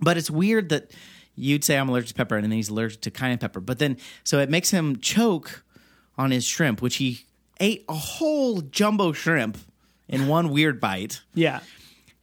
[0.00, 0.90] but it's weird that
[1.34, 3.60] you'd say I'm allergic to pepper and then he's allergic to cayenne pepper.
[3.60, 5.64] But then, so it makes him choke
[6.18, 7.20] on his shrimp, which he
[7.60, 9.58] ate a whole jumbo shrimp
[10.08, 11.20] in one weird bite.
[11.34, 11.60] Yeah.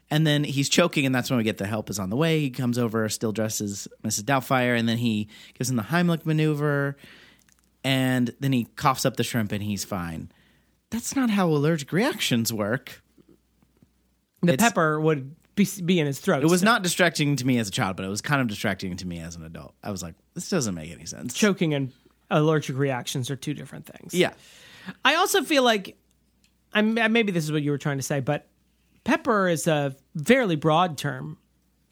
[0.10, 2.40] And then he's choking, and that's when we get the help is on the way.
[2.40, 4.22] He comes over, still dresses Mrs.
[4.22, 5.28] Doubtfire, and then he
[5.58, 6.96] gives him the Heimlich maneuver,
[7.84, 10.32] and then he coughs up the shrimp, and he's fine.
[10.90, 13.02] That's not how allergic reactions work.
[14.42, 16.44] The It's- pepper would be, be in his throat.
[16.44, 18.96] It was not distracting to me as a child, but it was kind of distracting
[18.98, 19.74] to me as an adult.
[19.84, 21.34] I was like, this doesn't make any sense.
[21.34, 21.92] choking and
[22.30, 24.14] allergic reactions are two different things.
[24.14, 24.34] yeah.
[25.04, 25.98] I also feel like
[26.74, 28.48] I'm maybe this is what you were trying to say, but
[29.04, 31.38] pepper is a fairly broad term.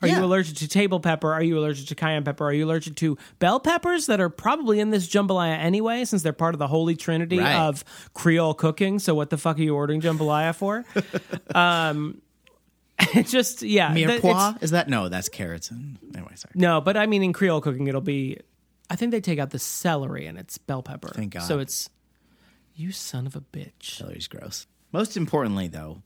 [0.02, 0.20] Are Yeah.
[0.20, 1.32] you allergic to table pepper?
[1.34, 2.46] Are you allergic to cayenne pepper?
[2.46, 6.34] Are you allergic to bell peppers that are probably in this jambalaya anyway, since they're
[6.34, 7.56] part of the holy trinity Right.
[7.56, 7.84] of
[8.14, 9.00] Creole cooking?
[9.00, 10.84] So what the fuck are you ordering jambalaya for?
[11.56, 12.22] um,
[13.24, 14.62] just yeah, Mirepoix?
[14.62, 14.90] Is that?
[14.90, 15.72] No, that's carrots.
[15.72, 16.52] And, anyway, sorry.
[16.56, 18.38] no, but I mean in Creole cooking, it'll be.
[18.90, 21.10] I think they take out the celery and it's bell pepper.
[21.16, 21.44] Thank God.
[21.44, 21.90] So it's
[22.76, 23.82] you son of a bitch.
[23.98, 24.68] Celery's gross.
[24.92, 26.04] Most importantly, though,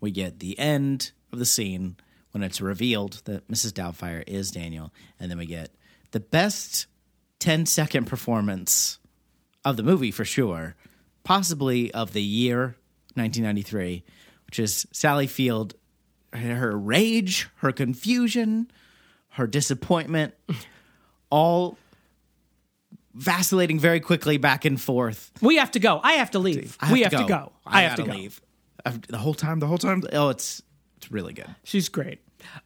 [0.00, 1.96] we get the end of the scene
[2.38, 3.72] when it's revealed that Mrs.
[3.72, 5.70] Doubtfire is Daniel, and then we get
[6.12, 6.86] the best
[7.40, 8.98] 10 second performance
[9.64, 10.76] of the movie for sure,
[11.24, 12.76] possibly of the year
[13.14, 14.04] 1993,
[14.46, 15.74] which is Sally Field,
[16.32, 18.70] her rage, her confusion,
[19.30, 20.34] her disappointment,
[21.30, 21.76] all
[23.14, 25.32] vacillating very quickly back and forth.
[25.42, 26.00] We have to go.
[26.04, 26.76] I have to leave.
[26.80, 27.52] I we have to go.
[27.66, 28.12] I, have to go.
[28.12, 28.40] leave.
[28.86, 29.58] I've- the whole time.
[29.58, 30.04] The whole time.
[30.12, 30.62] Oh, it's
[30.98, 31.54] it's really good.
[31.64, 32.20] She's great.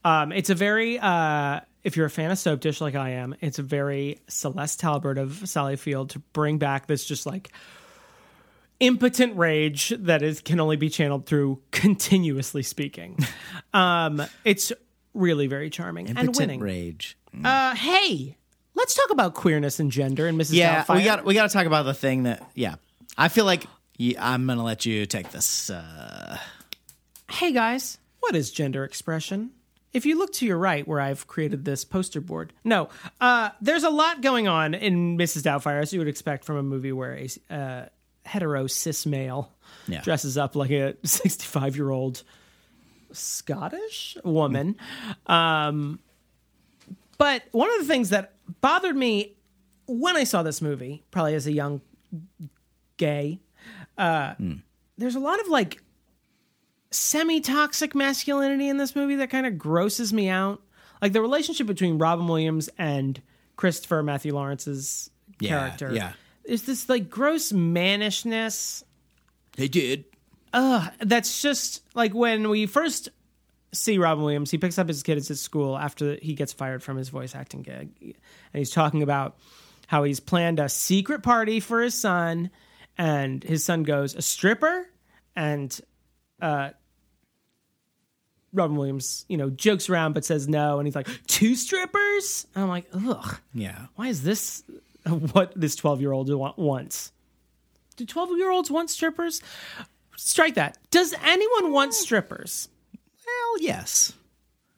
[0.05, 3.59] Um, it's a very, uh, if you're a fan of Soapdish like I am, it's
[3.59, 7.51] a very Celeste Talbert of Sally Field to bring back this just like
[8.81, 13.19] impotent rage that is can only be channeled through continuously speaking.
[13.75, 14.73] um, it's
[15.15, 16.61] really very charming and winning.
[16.61, 17.17] rage.
[17.45, 18.37] Uh, hey,
[18.75, 20.55] let's talk about queerness and gender and Mrs.
[20.55, 20.97] Yeah, Doubtfire.
[20.97, 22.47] we got we got to talk about the thing that.
[22.55, 22.75] Yeah,
[23.17, 23.67] I feel like
[23.97, 25.71] yeah, I'm gonna let you take this.
[25.71, 26.39] Uh,
[27.31, 29.53] Hey guys, what is gender expression?
[29.93, 32.89] If you look to your right, where I've created this poster board, no,
[33.21, 35.43] uh, there's a lot going on in Mrs.
[35.43, 37.87] Doubtfire, as you would expect from a movie where a uh,
[38.25, 39.53] hetero cis male
[39.87, 40.01] Yeah.
[40.01, 42.23] dresses up like a 65 year old
[43.13, 44.77] Scottish woman.
[45.27, 45.99] Um,
[47.19, 49.35] but one of the things that bothered me
[49.87, 51.81] when I saw this movie, probably as a young
[52.97, 53.41] gay,
[53.99, 54.35] uh,
[54.97, 55.83] there's a lot of like
[56.93, 60.61] semi toxic masculinity in this movie that kind of grosses me out.
[61.01, 63.21] Like the relationship between Robin Williams and
[63.57, 65.93] Christopher Matthew Lawrence's Yeah, character.
[65.93, 66.13] yeah.
[66.45, 68.85] Is this like gross mannishness
[69.57, 70.05] they did.
[70.55, 73.09] Ugh, that's just like when we first
[73.73, 76.97] see Robin Williams, he picks up his kids at school after he gets fired from
[76.97, 77.91] his voice acting gig.
[78.01, 78.15] And
[78.53, 79.37] he's talking about
[79.87, 82.51] how he's planned a secret party for his son.
[82.99, 84.87] And his son goes, A stripper?
[85.37, 85.79] And
[86.41, 86.71] uh,
[88.53, 90.79] Robin Williams, you know, jokes around but says no.
[90.79, 92.47] And he's like, Two strippers?
[92.55, 93.87] And I'm like, Ugh, Yeah.
[93.97, 94.63] why is this
[95.33, 96.29] what this 12 year old
[96.59, 97.13] wants?
[97.97, 99.43] Do 12 year olds want strippers?
[100.17, 100.79] Strike that.
[100.91, 102.69] Does anyone want strippers?
[103.27, 104.13] Well, yes.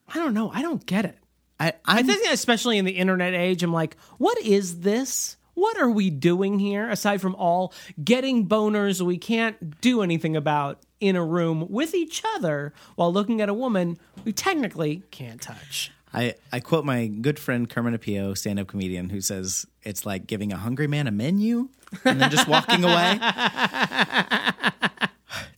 [0.08, 0.50] I don't know.
[0.50, 1.18] I don't get it.
[1.60, 5.36] I I I'm, think, especially in the internet age, I'm like, what is this?
[5.54, 7.72] What are we doing here aside from all
[8.02, 13.40] getting boners we can't do anything about in a room with each other while looking
[13.40, 15.92] at a woman we technically can't touch?
[16.12, 20.26] I, I quote my good friend Kermit Apio, stand up comedian, who says it's like
[20.26, 21.68] giving a hungry man a menu
[22.04, 23.18] and then just walking away.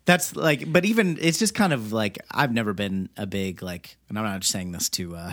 [0.06, 3.98] That's like, but even it's just kind of like I've never been a big like,
[4.08, 5.32] and I'm not just saying this to uh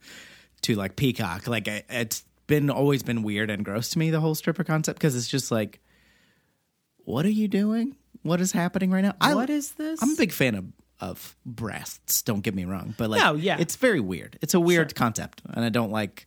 [0.62, 1.46] to like Peacock.
[1.46, 4.98] Like I, it's been always been weird and gross to me the whole stripper concept
[4.98, 5.80] because it's just like,
[7.04, 7.96] what are you doing?
[8.24, 9.14] What is happening right now?
[9.20, 10.02] I, What is this?
[10.02, 10.64] I'm a big fan of
[11.00, 12.22] of breasts.
[12.22, 13.56] Don't get me wrong, but like, No, yeah.
[13.60, 14.38] it's very weird.
[14.42, 16.26] It's a weird concept, and I don't like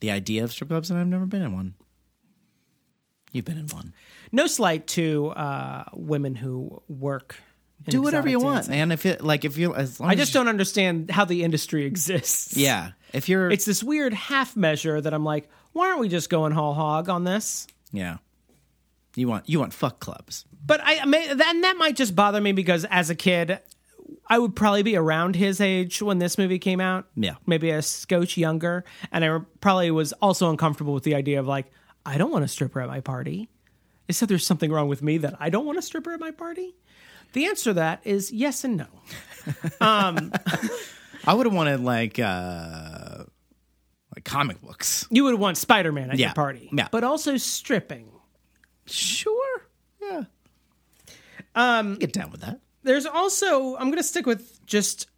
[0.00, 1.74] the idea of strip clubs, and I've never been in one.
[3.32, 3.92] You've been in one.
[4.30, 7.36] no slight to uh, women who work.
[7.86, 8.72] in Do whatever you exotic want, dancing.
[8.78, 8.92] man.
[8.92, 12.56] If it like if you as long I just don't understand how the industry exists.
[12.56, 16.30] Yeah, if you're It's this weird half measure that I'm like, why aren't we just
[16.30, 17.66] going whole hog on this?
[17.90, 18.18] yeah,
[19.16, 20.44] you want you want fuck clubs.
[20.66, 23.58] But I may, and that might just bother me because as a kid,
[24.26, 27.06] I would probably be around his age when this movie came out.
[27.16, 27.34] Yeah.
[27.46, 31.66] maybe a scotch younger, and I probably was also uncomfortable with the idea of like,
[32.06, 33.48] I don't want a stripper at my party.
[34.08, 36.74] Except there's something wrong with me that I don't want a stripper at my party.
[37.32, 38.86] The answer to that is yes and no.
[39.80, 43.24] I would have wanted like uh
[44.14, 45.06] like comic books.
[45.10, 46.28] You would want Spider Man at Yeah.
[46.28, 46.88] your party, Yeah.
[46.92, 48.08] but also stripping.
[48.86, 49.62] Sure.
[50.02, 50.24] Yeah.
[51.54, 52.60] Um, get down with that.
[52.82, 55.08] There's also I'm going to stick with just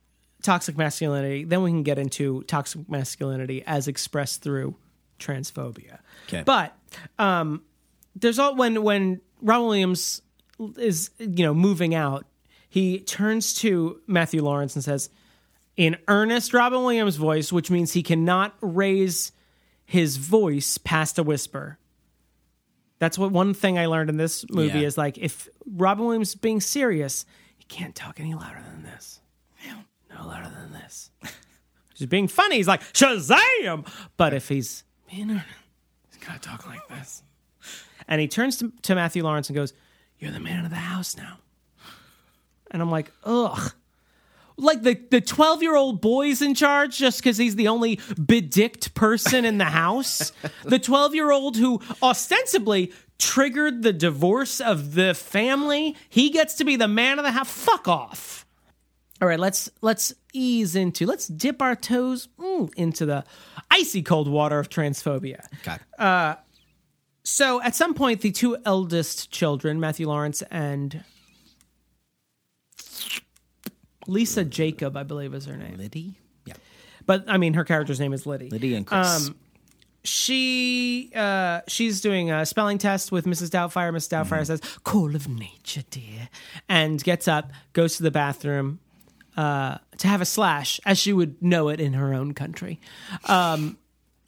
[0.43, 1.45] toxic masculinity.
[1.45, 4.76] Then we can get into toxic masculinity as expressed through
[5.18, 5.99] transphobia.
[6.28, 6.43] Okay.
[6.45, 6.76] But
[7.18, 7.62] um,
[8.14, 10.22] there's all when when Ron Williams
[10.76, 12.26] is you know moving out,
[12.68, 15.11] he turns to Matthew Lawrence and says,
[15.76, 19.32] in earnest Robin Williams voice, which means he cannot raise
[19.84, 21.78] his voice past a whisper.
[22.99, 24.87] That's what one thing I learned in this movie Yeah.
[24.87, 27.27] is like if Robin Williams is being serious,
[27.57, 29.21] he can't talk any louder than this.
[30.11, 31.11] No louder than this.
[31.93, 33.87] If he's being funny, he's like Shazam.
[34.19, 35.47] But if he's being earnest,
[36.13, 37.23] he's gotta talk like this.
[38.07, 39.73] And he turns to, to Matthew Lawrence and goes,
[40.19, 41.39] "You're the man of the house now."
[42.71, 43.73] And I'm like, ugh.
[44.59, 48.95] Like the the 12 year old boy's in charge just because he's the only bedicked
[48.95, 50.33] person in the house.
[50.65, 55.97] the 12 year old who ostensibly triggered the divorce of the family.
[56.09, 57.51] He gets to be the man of the house.
[57.51, 58.47] Fuck off.
[59.21, 63.25] All right, let's let's ease into let's dip our toes mm, into the
[63.71, 65.45] icy cold water of transphobia.
[65.63, 66.39] God.
[67.27, 71.03] So at some point, the two eldest children, Matthew Lawrence and
[74.09, 75.77] Lisa Jakub, I believe is her name.
[75.77, 76.19] Liddy?
[76.45, 76.55] Yeah.
[77.07, 78.51] But I mean, her character's name is Liddy.
[78.51, 79.31] Liddy and Chris.
[80.05, 83.51] She uh, she's doing a spelling test with Mrs.
[83.51, 83.93] Doubtfire.
[83.93, 84.09] Mrs.
[84.11, 84.45] Doubtfire Mm-hmm.
[84.45, 86.29] says, "Call of nature, dear,"
[86.69, 88.79] and gets up, goes to the bathroom
[89.37, 92.81] uh, to have a slash, as she would know it in her own country.
[93.25, 93.79] Um,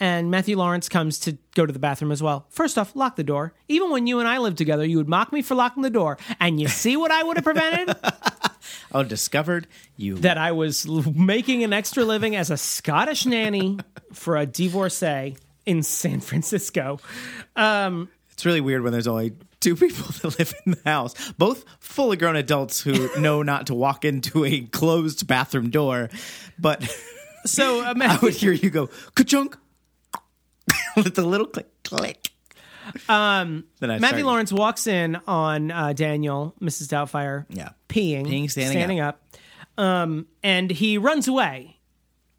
[0.01, 2.47] and Matthew Lawrence comes to go to the bathroom as well.
[2.51, 3.53] First off, lock the door.
[3.68, 6.18] Even when you and I lived together, you would mock me for locking the door,
[6.41, 7.95] and you see what I would have prevented.
[8.92, 10.16] oh, discovered you.
[10.18, 13.78] that I was making an extra living as a Scottish nanny
[14.12, 15.36] for a divorcee
[15.66, 16.98] in San Francisco.
[17.56, 22.16] it's really weird when there's only two people that live in the house, both fully
[22.16, 26.09] grown adults who know not to walk into a closed bathroom door.
[26.59, 26.82] But
[27.46, 29.56] So uh, I would hear you go ka-chunk
[30.96, 32.30] with a little click click.
[33.09, 36.88] Um, Matthew started- Lawrence walks in on uh, Daniel, Mrs.
[36.88, 37.70] Doubtfire, Yeah.
[37.89, 39.22] Peeing, Peeing, standing up,
[39.76, 41.78] Um, and he runs away,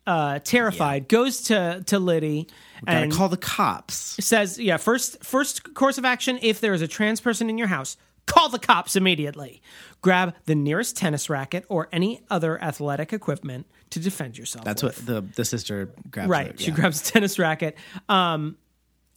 [0.05, 1.07] uh, terrified.
[1.07, 2.47] Goes to to Liddy
[2.85, 4.17] Gotta and call the cops.
[4.23, 6.39] says, "Yeah, first first course of action.
[6.41, 7.95] If there is a trans person in your house,
[8.25, 9.61] call the cops immediately.
[10.01, 14.97] Grab the nearest tennis racket or any other athletic equipment to defend yourself." That's with.
[14.97, 16.29] what the the sister grabs.
[16.29, 16.47] right.
[16.47, 17.77] it, She grabs a tennis racket,
[18.07, 18.57] um,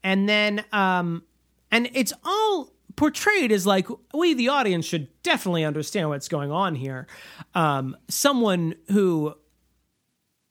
[0.05, 1.23] and then um,
[1.71, 6.75] and it's all portrayed as like we, the audience, should definitely understand what's going on
[6.75, 7.07] here.
[7.55, 9.35] Um, someone who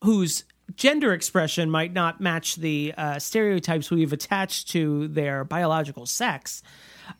[0.03, 0.43] whose
[0.75, 6.63] gender expression might not match the uh, stereotypes we've attached to their biological sex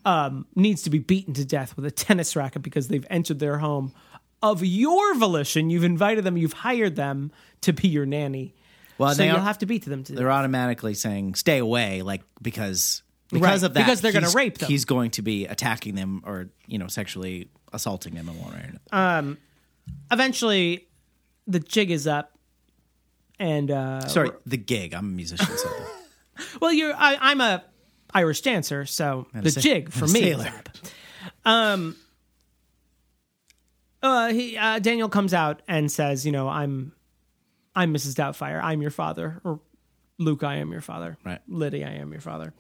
[0.05, 3.57] um, needs to be beaten to death with a tennis racket because they've entered their
[3.57, 3.93] home
[4.41, 5.69] of your volition.
[5.69, 8.55] You've invited them, you've hired them to be your nanny.
[8.97, 12.01] Well, so they you'll are- have to beat them to They're automatically saying stay away,
[12.01, 14.69] like because because Right, of that because they're gonna rape them.
[14.69, 18.59] He's going to be attacking them or you know sexually assaulting them in one way
[18.59, 19.37] or another.
[20.11, 20.87] Eventually,
[21.47, 22.37] the jig is up.
[23.39, 24.93] And uh, Sorry, the gig.
[24.93, 25.47] I'm a musician.
[25.57, 25.69] So
[26.61, 27.63] well, you're I, I'm a
[28.13, 30.31] Irish dancer, so the sa- jig for me.
[30.31, 30.69] is up.
[31.43, 31.95] Um,
[34.03, 36.91] uh, he, uh, Daniel comes out and says, you know, I'm
[37.75, 38.13] I'm Mrs.
[38.15, 38.59] Doubtfire.
[38.61, 39.39] I'm your father.
[39.43, 39.59] Or
[40.21, 41.17] Luke, I am your father.
[41.25, 41.39] Right.
[41.47, 42.53] Liddy, I am your father.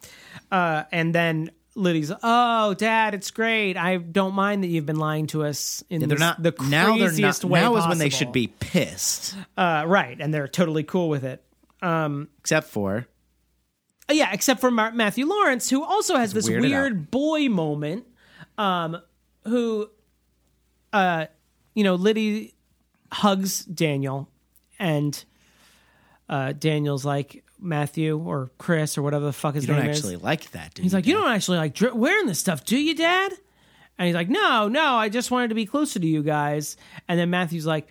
[0.51, 3.77] Uh, and then Liddy's, oh, Dad, it's great.
[3.77, 6.97] I don't mind that you've been lying to us in they're this- not the now.
[6.97, 7.51] They're craziest not.
[7.51, 9.35] way Now is when they should be pissed.
[9.55, 11.43] Uh, right, and they're totally cool with it.
[11.81, 13.07] Except for
[14.09, 18.05] Uh, yeah, except for Mar- Matthew Lawrence, who also has this weird boy moment.
[18.57, 19.01] Um,
[19.45, 19.89] who,
[20.93, 21.25] uh,
[21.73, 22.53] you know, Liddy
[23.11, 24.29] hugs Daniel,
[24.77, 25.23] and
[26.29, 30.23] uh, Daniel's like Matthew or Chris or whatever the fuck his you don't actually is.
[30.23, 32.95] like that, do He's like, you don't actually like dri- wearing this stuff, do you,
[32.95, 33.31] Dad?
[33.97, 36.75] And he's like, no, no, I just wanted to be closer to you guys.
[37.07, 37.87] And then Matthew's like,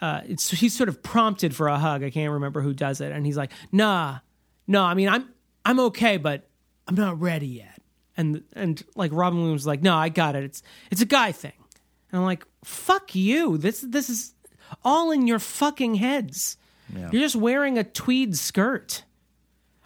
[0.00, 2.02] uh, it's he's sort of prompted for a hug.
[2.02, 4.18] I can't remember who does it, and he's like, nah,
[4.66, 5.28] no, I mean, I'm
[5.64, 6.48] I'm okay, but
[6.88, 7.78] I'm not ready yet.
[8.16, 10.42] And and like Robin Williams was like, no, I got it.
[10.44, 11.52] It's it's a guy thing.
[12.10, 13.58] And I'm like, fuck you.
[13.58, 14.34] This this is
[14.84, 16.56] all in your fucking heads.
[16.94, 19.02] You're just wearing a tweed skirt.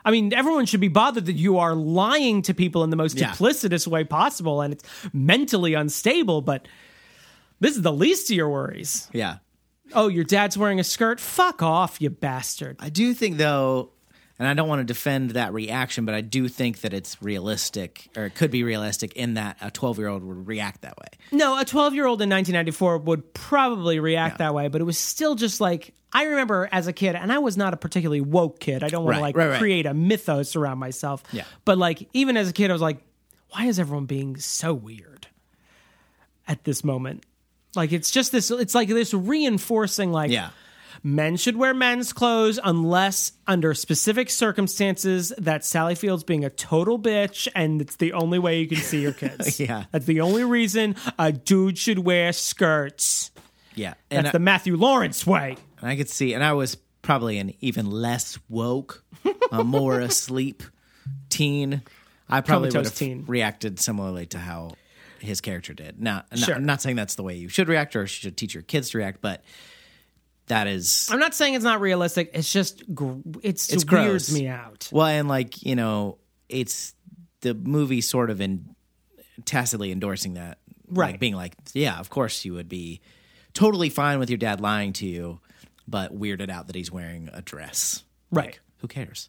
[0.04, 3.18] I mean, everyone should be bothered that you are lying to people in the most
[3.18, 3.32] Yeah.
[3.32, 6.66] duplicitous way possible and it's mentally unstable, but
[7.60, 9.08] this is the least of your worries.
[9.12, 9.38] Yeah.
[9.92, 11.18] Oh, your dad's wearing a skirt?
[11.20, 12.76] Fuck off, you bastard.
[12.80, 13.90] I do think though,
[14.38, 18.08] and I don't want to defend that reaction, but I do think that it's realistic,
[18.16, 21.06] or it could be realistic, in that a twelve-year-old would react that way.
[21.32, 24.46] No, a 12 year old in 1994 would probably react Yeah.
[24.48, 27.38] that way, but it was still just like, I remember as a kid, and I
[27.38, 28.82] was not a particularly woke kid.
[28.82, 29.58] I don't want to like right, right.
[29.58, 31.22] create a mythos around myself.
[31.30, 31.44] Yeah.
[31.66, 32.98] But like, even as a kid, I was like,
[33.50, 35.26] why is everyone being so weird
[36.48, 37.24] at this moment?
[37.74, 40.50] Like, it's just this, it's like this reinforcing, like, Yeah.
[41.02, 46.98] men should wear men's clothes unless under specific circumstances that Sally Field's being a total
[46.98, 49.60] bitch and it's the only way you can see your kids.
[49.60, 49.84] Yeah.
[49.92, 53.30] That's the only reason a dude should wear skirts.
[53.74, 55.58] Yeah, That's I, uh, the Matthew Lawrence way.
[55.86, 60.00] And I could see, and I was probably an even less woke, uh, a more
[60.00, 60.62] asleep
[61.28, 61.82] teen.
[62.28, 63.24] I probably would have teen.
[63.28, 64.72] reacted similarly to how
[65.20, 66.00] his character did.
[66.00, 66.56] Now, Sure.
[66.56, 68.98] I'm not saying that's the way you should react or should teach your kids to
[68.98, 69.44] react, but
[70.48, 72.30] that is I'm not saying it's not realistic.
[72.34, 74.32] It's just gr- it's, It's it weirds gross.
[74.32, 74.88] me out.
[74.92, 76.18] Well, and like you know,
[76.48, 76.94] it's
[77.42, 78.74] the movie sort of in
[79.44, 80.58] tacitly endorsing that,
[80.88, 81.12] Right.
[81.12, 83.00] Like being like, yeah, of course you would be
[83.54, 85.40] totally fine with your dad lying to you,
[85.88, 88.02] but weirded out that he's wearing a dress.
[88.30, 88.46] Right.
[88.46, 89.28] Like, who cares?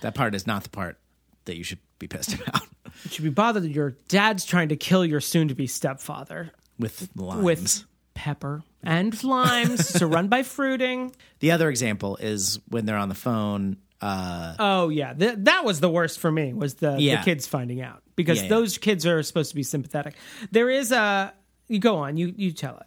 [0.00, 0.98] That part is not the part
[1.44, 2.62] that you should be pissed about
[3.04, 7.42] You should be bothered that your dad's trying to kill your soon-to-be stepfather with limes.
[7.44, 11.14] with pepper and limes to run by fruiting.
[11.40, 13.76] the other example is when they're on the phone.
[14.00, 16.52] Uh, Oh yeah, Th- that was the worst for me.
[16.54, 17.18] Was the, Yeah.
[17.18, 18.48] the kids finding out because Yeah, yeah.
[18.48, 20.14] those kids are supposed to be sympathetic.
[20.50, 21.34] There is a.
[21.68, 22.16] You go on.
[22.16, 22.86] You you tell it.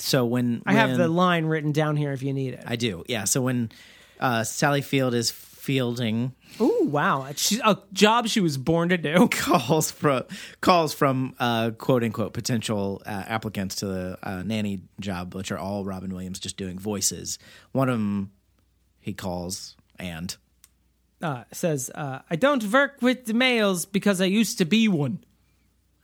[0.00, 2.64] So when I have when- the line written down here if you need it.
[2.66, 3.24] I do, yeah.
[3.24, 3.70] So when
[4.18, 9.28] uh, Sally Field is fielding Ooh wow, She's, a job she was born to do.
[9.30, 10.24] calls from
[10.60, 15.58] calls from uh, quote unquote potential uh, applicants to the uh, nanny job, which are
[15.58, 17.38] all Robin Williams just doing voices.
[17.72, 18.32] One of them
[19.00, 20.34] he calls and
[21.22, 25.22] Uh, says uh, I don't work with the males because I used to be one.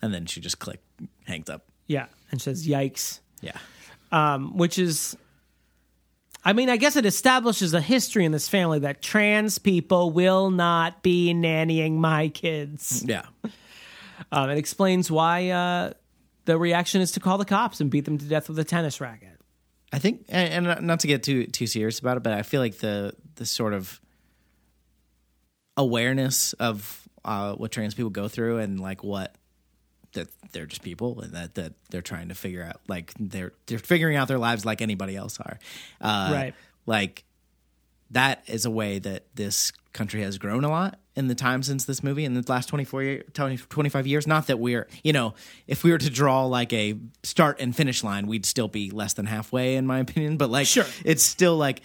[0.02, 0.80] and then she just click
[1.26, 1.64] hangs up.
[1.86, 3.20] Yeah, and says yikes.
[3.40, 3.56] Yeah,
[4.12, 5.16] um, which is
[6.46, 10.52] I mean, I guess it establishes a history in this family that trans people will
[10.52, 13.04] not be nannying my kids.
[13.04, 13.26] yeah,
[14.30, 15.92] Um, it explains why uh,
[16.44, 19.00] the reaction is to call the cops and beat them to death with a tennis
[19.00, 19.40] racket.
[19.92, 22.60] I think, and, and not to get too too serious about it, but I feel
[22.60, 24.00] like the the sort of
[25.76, 29.34] awareness of uh, what trans people go through and like what
[30.12, 33.78] that they're just people and that that they're trying to figure out like they're they're
[33.78, 35.58] figuring out their lives like anybody else are
[36.00, 36.54] uh, Right.
[36.86, 37.24] like
[38.12, 41.84] that is a way that this country has grown a lot in the time since
[41.86, 45.34] this movie in the last 24 year, 20, 25 years not that we're you know
[45.66, 49.14] if we were to draw like a start and finish line we'd still be less
[49.14, 50.84] than halfway in my opinion but like Sure.
[51.04, 51.80] it's still like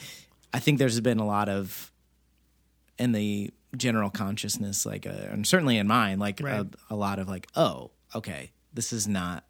[0.53, 1.91] i think there's been a lot of
[2.99, 6.59] in the general consciousness like uh, and certainly in mine like Right.
[6.59, 9.43] a, a lot of like oh okay this is not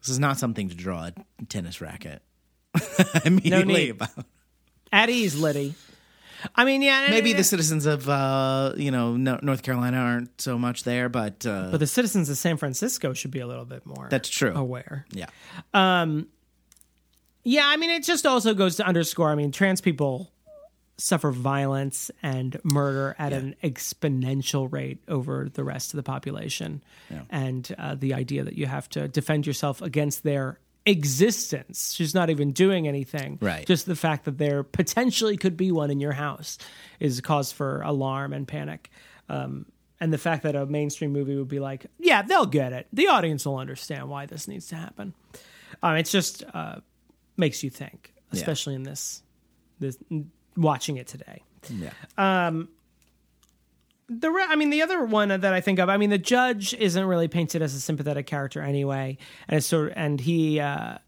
[0.00, 2.22] this is not something to draw a tennis racket
[3.24, 3.90] immediately need.
[3.90, 4.26] about
[4.92, 5.74] At ease, Liddy.
[6.56, 10.82] I mean, yeah, maybe the citizens of uh you know north carolina aren't so much
[10.82, 14.08] there but uh but the citizens of San Francisco should be a little bit more
[14.10, 15.06] that's true aware.
[15.12, 15.26] yeah
[15.72, 16.26] Um.
[17.44, 19.28] Yeah, I mean, it just also goes to underscore.
[19.30, 20.31] I mean, trans people
[21.02, 26.82] suffer violence and murder at an exponential rate over the rest of the population,
[27.28, 31.92] and uh, the idea that you have to defend yourself against their existence.
[31.94, 33.38] She's not even doing anything.
[33.40, 33.66] Right.
[33.66, 36.58] Just the fact that there potentially could be one in your house
[36.98, 38.90] is cause for alarm and panic.
[39.28, 39.66] Um,
[40.00, 42.88] and the fact that a mainstream movie would be like, yeah, they'll get it.
[42.92, 45.14] The audience will understand why this needs to happen.
[45.82, 46.76] Um, it's just uh,
[47.36, 49.22] makes you think, especially in this,
[49.78, 49.96] this
[50.56, 51.42] watching it today.
[51.70, 51.90] Yeah.
[52.18, 52.68] Um,
[54.08, 56.74] The re- I mean, the other one that I think of, I mean, the judge
[56.74, 59.16] isn't really painted as a sympathetic character anyway,
[59.48, 60.98] and it's sort of, and he uh,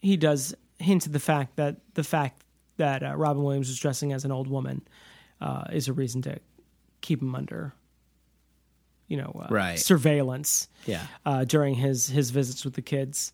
[0.00, 2.42] he does hint at the fact that the fact
[2.78, 4.82] that uh, Robin Williams was dressing as an old woman
[5.40, 6.38] uh, is a reason to
[7.00, 7.74] keep him under,
[9.06, 9.78] you know, uh, Right.
[9.78, 11.06] surveillance Yeah.
[11.24, 13.32] uh, during his his visits with the kids.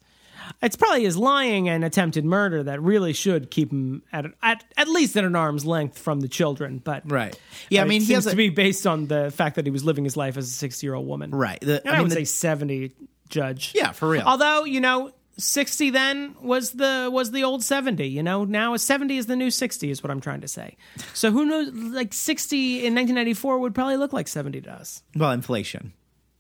[0.63, 4.89] It's probably his lying and attempted murder that really should keep him at at, at
[4.89, 6.79] least at an arm's length from the children.
[6.83, 7.39] But Right.
[7.71, 9.71] Yeah, I mean, it he seems a- to be based on the fact that he
[9.71, 11.31] was living his life as a sixty year old woman.
[11.31, 11.61] Right.
[11.61, 12.93] The, And I, I mean, would the- say seventy,
[13.29, 13.73] Judge.
[13.75, 14.23] Yeah, for real.
[14.27, 18.09] Although you know, sixty then was the was the old seventy.
[18.09, 20.77] You know, now a seventy is the new sixty, is what I'm trying to say.
[21.15, 21.71] So who knows?
[21.73, 25.03] Like sixty in 1994 would probably look like seventy to us.
[25.15, 25.93] well, inflation.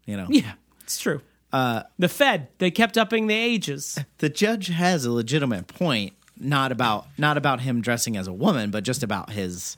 [0.06, 0.26] You know.
[0.30, 1.20] Yeah, it's true.
[1.52, 3.98] Uh, the Fed they kept upping the ages.
[4.18, 8.70] the judge has a legitimate point not about not about him dressing as a woman
[8.70, 9.76] but just about his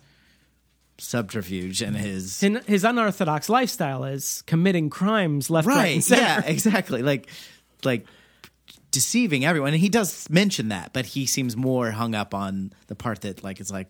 [0.98, 6.20] subterfuge and his And his unorthodox lifestyle is committing crimes left, right, and center.
[6.22, 7.28] yeah exactly like
[7.84, 8.06] like
[8.90, 12.94] deceiving everyone and he does mention that but he seems more hung up on the
[12.96, 13.88] part that like it's like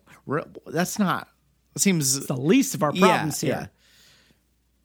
[0.66, 1.28] that's not
[1.76, 3.70] seems the least of our problems yeah, here.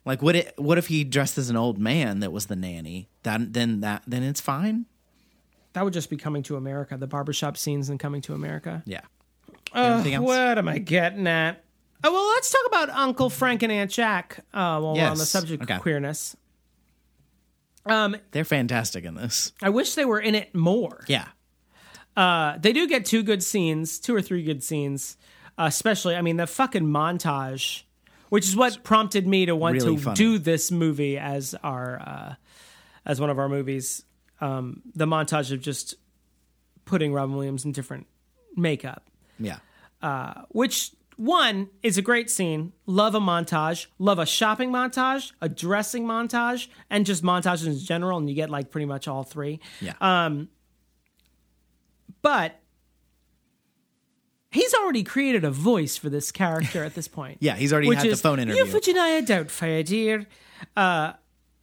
[0.06, 3.10] Like what it what if he dressed as an old man that was the nanny
[3.24, 4.86] that then that then it's fine
[5.74, 6.95] That would just be coming to America.
[6.97, 8.82] The barbershop scenes and coming to America.
[8.86, 9.01] yeah
[9.74, 11.64] Uh, what am I getting at?
[12.03, 15.26] Oh, well, let's talk about Uncle Frank and Aunt Jack uh, while we're on the
[15.26, 15.76] subject Okay.
[15.76, 16.36] of queerness.
[17.86, 21.03] Um, they're fantastic in this I wish they were in it more.
[21.08, 21.28] yeah
[22.18, 25.18] Uh, they do get two good scenes, two or three good scenes,
[25.58, 26.16] uh, especially.
[26.16, 27.84] I mean, the fucking montage,
[28.30, 30.15] which is what prompted me to want Really to funny.
[30.15, 32.36] do this movie as our uh,
[33.05, 34.03] as one of our movies.
[34.41, 35.95] Um, the montage of just
[36.86, 38.05] putting Robin Williams in different
[38.55, 39.09] makeup.
[39.39, 39.57] yeah
[40.49, 42.73] which one is a great scene.
[42.86, 43.88] Love a montage.
[43.99, 48.17] Love a shopping montage, a dressing montage, and just montages in general.
[48.17, 49.61] And you get like pretty much all three.
[49.80, 50.49] yeah Um,
[52.21, 52.59] But
[54.56, 57.38] he's already created a voice for this character at this point.
[57.41, 58.64] Yeah, he's already had the phone interview.
[58.66, 60.26] Euphegenia Doubtfire, dear.
[60.76, 61.14] Uh,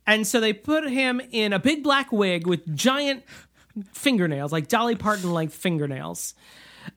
[0.06, 3.24] and so they put him in a big black wig with giant
[3.92, 6.34] fingernails, like Dolly Parton length fingernails.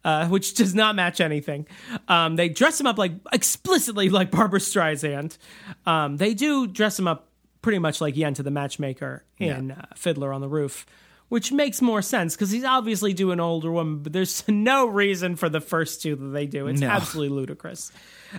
[0.03, 1.67] Uh, which does not match anything.
[2.07, 5.37] Um, they dress him up like explicitly like Barbra Streisand.
[5.85, 7.29] Um, they do dress him up
[7.61, 10.87] pretty much like Yenta the matchmaker in uh, Fiddler on the Roof,
[11.29, 15.35] which makes more sense because he's obviously doing an older woman, but there's no reason
[15.35, 16.67] for the first two that they do.
[16.67, 16.87] It's No.
[16.87, 17.91] absolutely ludicrous.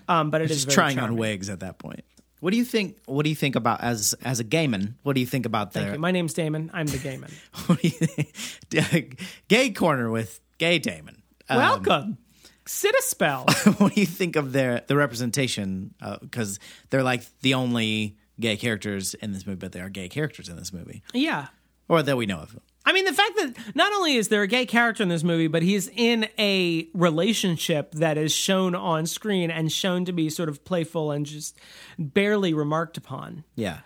[0.09, 1.13] Um, but it is just very trying charming.
[1.13, 2.05] on wigs at that point.
[2.41, 2.99] What do you think?
[3.07, 4.95] What do you think about as as a gayman?
[5.03, 5.99] What do you think about Thank you.
[5.99, 6.71] My name's Damon.
[6.75, 7.33] I'm the gayman.
[7.67, 7.95] what do you
[8.83, 9.21] think?
[9.49, 11.23] gay corner with gay Damon?
[11.49, 12.19] Um, Welcome.
[12.67, 13.47] Sit a spell.
[13.79, 15.95] what do you think of their the representation?
[16.21, 16.59] Because
[16.91, 20.57] they're like the only gay characters in this movie, but they are gay characters in
[20.57, 21.47] this movie, yeah.
[21.89, 22.59] or that we know of.
[22.87, 25.49] I mean, the fact that not only is there a gay character in this movie,
[25.49, 30.49] but he's in a relationship that is shown on screen and shown to be sort
[30.49, 31.59] of playful and just
[31.99, 33.81] barely remarked upon Yeah,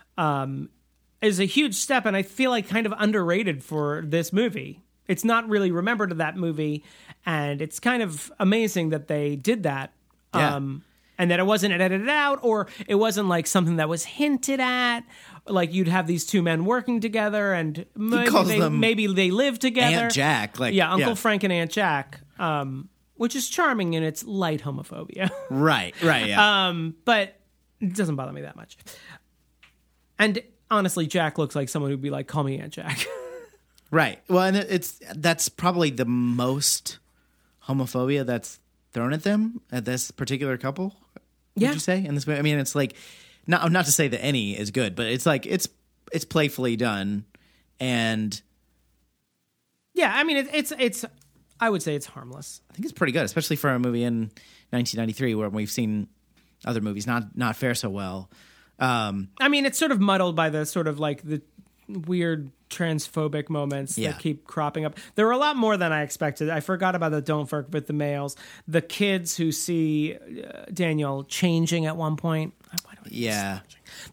[1.23, 4.83] is a huge step, and I feel like kind of underrated for this movie.
[5.09, 6.85] It's not really remembered of that movie,
[7.27, 9.93] and it's kind of amazing that they did that.
[10.35, 10.57] Yeah.
[10.57, 10.85] Um,
[11.21, 15.03] and that it wasn't edited out, or it wasn't like something that was hinted at.
[15.47, 20.05] Like you'd have these two men working together, and maybe they, maybe they live together.
[20.05, 24.25] Aunt Jack, like yeah, Uncle Frank and Aunt Jack, um, which is charming in its
[24.25, 25.31] light homophobia.
[25.51, 26.69] Right, right, yeah.
[26.69, 27.37] um, but
[27.81, 28.79] it doesn't bother me that much.
[30.19, 33.07] And honestly, Jack looks like someone who'd be like, "Call me Aunt Jack."
[33.93, 34.21] Right.
[34.29, 37.01] Well, and it's that's probably the most
[37.67, 38.61] homophobia that's
[38.93, 40.95] thrown at them at this particular couple.
[41.57, 41.73] Would Yeah.
[41.73, 42.39] you say in this movie?
[42.39, 42.95] I mean, it's like
[43.47, 45.69] not not to say that any is good, but it's like it's
[46.13, 47.25] it's playfully done,
[47.79, 48.41] and
[49.95, 51.05] yeah, I mean, it, it's it's.
[51.63, 52.63] I would say it's harmless.
[52.71, 54.31] I think it's pretty good, especially for a movie in
[54.71, 56.09] 1993 where we've seen
[56.65, 58.31] other movies not not fare so well.
[58.79, 61.43] Um, I mean, it's sort of muddled by the sort of like the
[61.89, 64.13] weird transphobic moments Yeah.
[64.13, 64.97] that keep cropping up.
[65.17, 66.49] There were a lot more than I expected.
[66.51, 71.25] I forgot about the "Don't fuck with the males." The kids who see uh, Daniel
[71.25, 72.55] changing at one point.
[72.85, 73.61] Why do Yeah,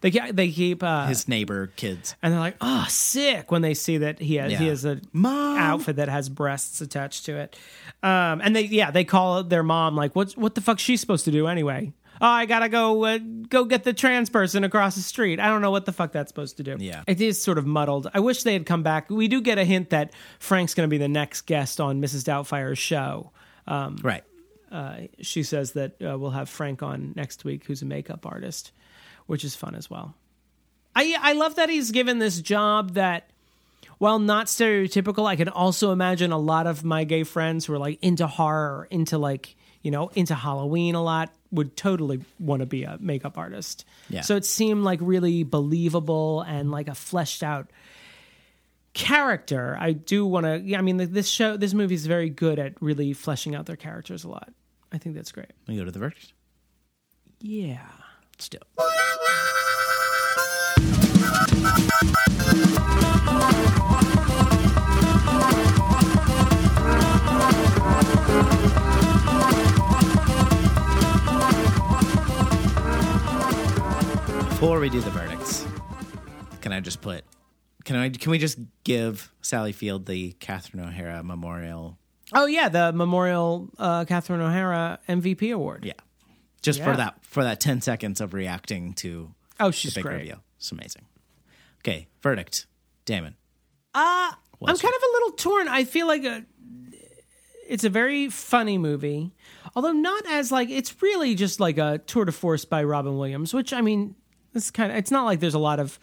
[0.00, 2.16] They they keep uh, his neighbor kids.
[2.22, 5.56] and they're like, "Oh, sick!" When they see that he has he has a Mom.
[5.58, 7.56] outfit that has breasts attached to it,
[8.02, 11.24] um, and they yeah they call their mom like, "What's what the fuck she's supposed
[11.26, 15.02] to do anyway?" Oh, I gotta go uh, go get the trans person across the
[15.02, 15.40] street.
[15.40, 16.76] I don't know what the fuck that's supposed to do.
[16.78, 17.02] Yeah.
[17.06, 18.08] it is sort of muddled.
[18.12, 19.10] I wish they had come back.
[19.10, 22.24] We do get a hint that Frank's going to be the next guest on Mrs.
[22.24, 23.30] Doubtfire's show.
[24.02, 24.24] Right.
[25.20, 28.72] She says that uh, we'll have Frank on next week, who's a makeup artist,
[29.26, 30.14] which is fun as well.
[30.94, 33.30] I I love that he's given this job that,
[33.98, 37.78] while not stereotypical, I can also imagine a lot of my gay friends who are
[37.78, 42.66] like into horror, into like you know into Halloween a lot, would totally want to
[42.66, 43.84] be a makeup artist.
[44.10, 44.20] Yeah.
[44.20, 47.70] So it seemed like really believable and like a fleshed out
[48.92, 49.76] character.
[49.80, 50.60] I do want to.
[50.60, 53.76] Yeah, I mean, this show, this movie is very good at really fleshing out their
[53.76, 54.52] characters a lot.
[54.92, 55.52] I think that's great.
[55.66, 56.32] We go to the verdict.
[57.40, 57.86] Yeah.
[58.38, 58.62] Still.
[74.58, 75.64] Before we do the verdicts,
[76.62, 77.24] can I just put?
[77.84, 78.08] Can I?
[78.10, 81.96] Can we just give Sally Field the Catherine O'Hara Memorial?
[82.32, 85.84] Oh yeah, the Memorial uh, Catherine O'Hara MVP award.
[85.84, 85.92] Yeah,
[86.60, 86.84] just Yeah.
[86.90, 90.16] for that for that ten seconds of reacting to Oh, the she's big great.
[90.16, 90.42] reveal.
[90.56, 91.04] It's amazing.
[91.82, 92.66] Okay, verdict.
[93.04, 93.36] Damon.
[93.94, 95.68] I'm Was kind of a little torn.
[95.68, 96.44] I feel like a,
[97.68, 99.32] it's a very funny movie,
[99.76, 103.54] although not as like it's really just like a tour de force by Robin Williams.
[103.54, 104.16] Which I mean,
[104.58, 105.98] this kind of it's not like there's a lot of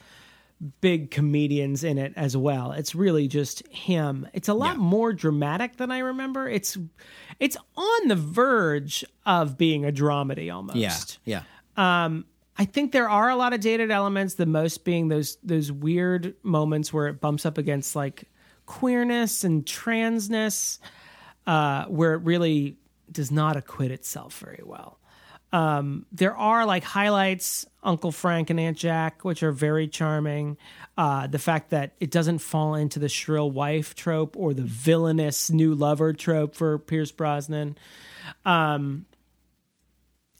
[0.80, 2.72] big comedians in it as well.
[2.72, 4.26] It's really just him.
[4.34, 4.82] It's a lot Yeah.
[4.84, 6.47] more dramatic than I remember.
[6.47, 6.78] It's
[7.39, 11.20] it's on the verge of being a dramedy almost.
[11.26, 11.41] Yeah,
[11.78, 12.03] yeah.
[12.06, 12.26] Um
[12.58, 14.36] I think there are a lot of dated elements.
[14.36, 18.24] The most being those those weird moments where it bumps up against like
[18.66, 20.80] queerness and transness,
[21.45, 22.78] uh, where it really
[23.12, 24.99] does not acquit itself very well.
[25.56, 30.58] Um, there are like highlights, Uncle Frank and Aunt Jack, which are very charming.
[30.97, 35.49] Uh, the fact that it doesn't fall into the shrill wife trope or the villainous
[35.49, 37.78] new lover trope for Pierce Brosnan.
[38.45, 39.06] And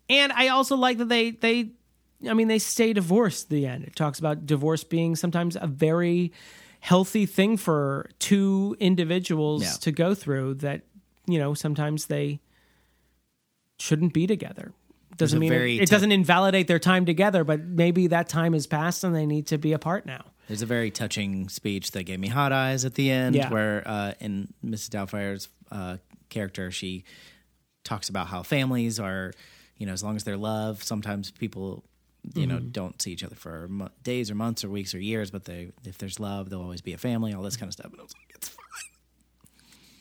[0.10, 1.72] I also like that they they
[2.30, 3.84] I mean they stay divorced at the end.
[3.86, 6.32] It talks about divorce being sometimes a very
[6.80, 9.72] healthy thing for two individuals Yeah.
[9.82, 10.82] to go through that
[11.26, 12.40] you know sometimes they
[13.80, 14.74] shouldn't be together.
[15.16, 19.04] Doesn't mean it, it doesn't invalidate their time together, but maybe that time has passed
[19.04, 20.26] and they need to be apart now.
[20.48, 23.50] There's a very touching speech that gave me hot eyes at the end, Yeah.
[23.50, 24.90] where uh, in Mrs.
[24.90, 25.98] Doubtfire's uh,
[26.30, 27.04] character, she
[27.84, 29.32] talks about how families are,
[29.78, 31.84] you know, as long as they're loved, sometimes people,
[32.36, 35.32] you know, don't see each other for mo- days or months or weeks or years,
[35.32, 37.92] but they, if there's love, they'll always be a family, all this kind of stuff.
[37.92, 38.25] And I was like.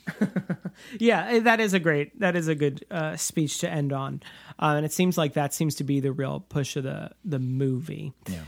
[0.98, 4.22] Yeah, that is a great, that is a good uh, speech to end on,
[4.58, 7.38] uh, and it seems like that seems to be the real push of the the
[7.38, 8.12] movie.
[8.28, 8.40] Yeah.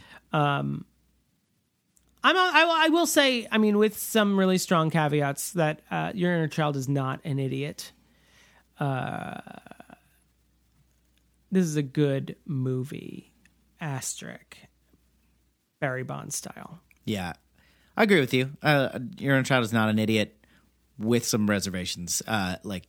[2.25, 5.83] I'm a, I, will- I will say, I mean, with some really strong caveats, that
[5.91, 7.93] uh, your inner child is not an idiot.
[8.81, 9.41] Uh,
[11.53, 13.33] this is a good movie,
[13.81, 14.57] asterisk,
[15.81, 16.81] Barry Bond style.
[17.05, 17.35] Yeah,
[17.97, 18.51] I agree with you.
[18.63, 20.36] Uh, your inner child is not an idiot,
[20.99, 22.23] with some reservations.
[22.27, 22.85] Uh, like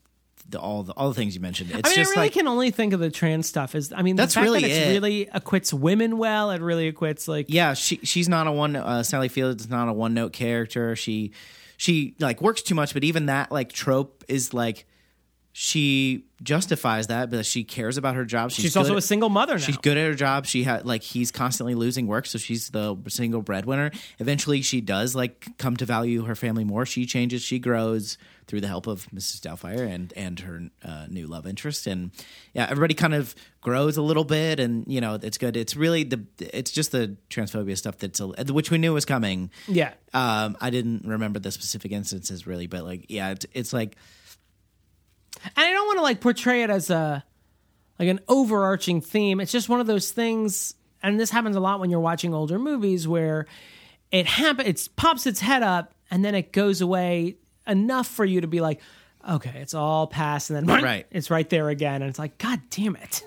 [0.49, 1.71] the, all the all the things you mentioned.
[1.71, 3.91] It's I mean, just I really like can only think of the trans stuff Is
[3.93, 4.93] I mean, That's really that it.
[4.93, 6.51] really acquits women well.
[6.51, 8.75] It really acquits like yeah, she she's not a one.
[8.75, 10.95] Uh, Sally Field is not a one note character.
[10.95, 11.33] She
[11.75, 14.87] she like works too much, but even that like trope is like
[15.59, 18.51] she justifies that, but she cares about her job.
[18.51, 19.59] She's, she's also at- a single mother now.
[19.59, 20.45] She's good at her job.
[20.45, 23.89] She had like he's constantly losing work, so she's the single breadwinner.
[24.19, 26.85] Eventually, she does like come to value her family more.
[26.85, 29.39] She changes, she grows through the help of Mrs.
[29.41, 31.87] Doubtfire and and her uh, new love interest.
[31.87, 32.11] And
[32.53, 35.57] yeah, everybody kind of grows a little bit, and you know it's good.
[35.57, 39.49] It's really the it's just the transphobia stuff that's a, which we knew was coming.
[39.67, 39.93] yeah.
[40.13, 43.95] Um, I didn't remember the specific instances really, but like yeah, it's, it's like
[45.55, 47.23] and I don't want to like portray it as a
[47.99, 49.39] like an overarching theme.
[49.39, 52.59] It's just one of those things, and this happens a lot when you're watching older
[52.59, 53.47] movies where
[54.11, 57.35] it happen it pops its head up and then it goes away
[57.67, 58.79] enough for you to be like,
[59.29, 61.05] okay, it's all past, and then Right.
[61.11, 63.23] it's right there again, and it's like, God damn it.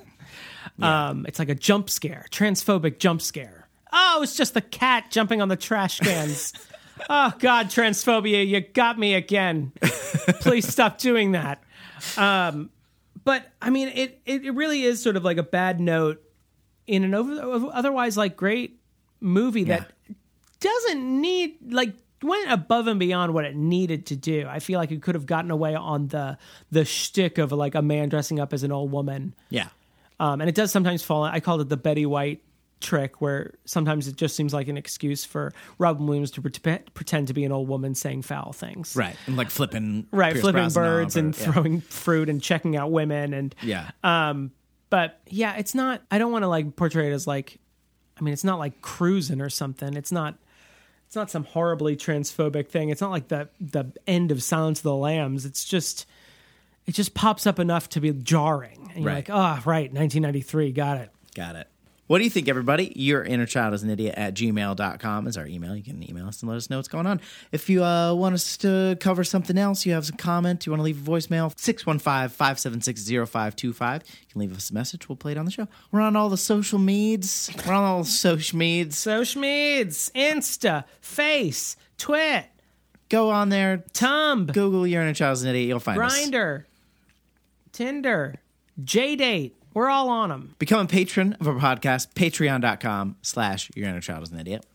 [0.81, 3.69] Um, it's like a jump scare, transphobic jump scare.
[3.93, 6.55] Oh, it's just the cat jumping on the trash cans.
[7.11, 9.73] oh God, transphobia, you got me again.
[10.41, 11.63] Please stop doing that.
[12.17, 12.71] Um,
[13.25, 16.23] but I mean, it, it really is sort of like a bad note
[16.87, 18.81] in an over, otherwise like great
[19.21, 19.93] movie that
[20.61, 24.47] doesn't need like went above and beyond what it needed to do.
[24.49, 26.39] I feel like it could have gotten away on the
[26.71, 29.35] the shtick of like a man dressing up as an old woman.
[29.49, 29.69] Yeah.
[30.19, 31.25] Um, and it does sometimes fall.
[31.25, 32.43] I called it the Betty White
[32.81, 37.29] trick, where sometimes it just seems like an excuse for Robin Williams to pre- pretend
[37.29, 38.97] to be an old woman saying foul things.
[38.97, 39.17] Right.
[39.27, 41.53] And like flipping Right, Pierce flipping birds or- and yeah.
[41.53, 43.91] throwing fruit and checking out women and Yeah.
[44.03, 44.51] um,
[44.89, 46.03] but yeah, it's not.
[46.11, 47.59] I don't want to like portray it as like.
[48.19, 49.95] I mean, it's not like cruising or something.
[49.95, 50.37] It's not.
[51.07, 52.89] It's not some horribly transphobic thing.
[52.91, 55.45] It's not like the the end of Silence of the Lambs.
[55.47, 56.07] It's just.
[56.87, 59.29] It just pops up enough to be jarring, and you're Right.
[59.29, 61.11] like, oh, right, 1993, got it.
[61.37, 61.69] Got it.
[62.11, 62.93] What do you think, everybody?
[62.97, 65.77] Your inner child is an idiot at gmail.com is our email.
[65.77, 67.21] You can email us and let us know what's going on.
[67.53, 70.81] If you uh, want us to cover something else, you have some comment, you want
[70.81, 74.03] to leave a voicemail, 615 576 0525.
[74.09, 75.09] You can leave us a message.
[75.09, 75.69] We'll play it on the show.
[75.93, 77.65] We're on all the social meds.
[77.65, 78.95] We're on all the social meds.
[78.95, 82.47] Social meds, Insta, Face, Twit,
[83.09, 85.69] Go on there, Tumb, Google your inner child is an idiot.
[85.69, 86.13] You'll find us.
[86.13, 86.65] Grindr,
[87.71, 88.35] Tinder,
[88.83, 89.60] J-Date.
[89.75, 90.55] We're all on them.
[90.59, 94.67] Become a patron of our podcast, patreon.com slash your inner child is an idiot.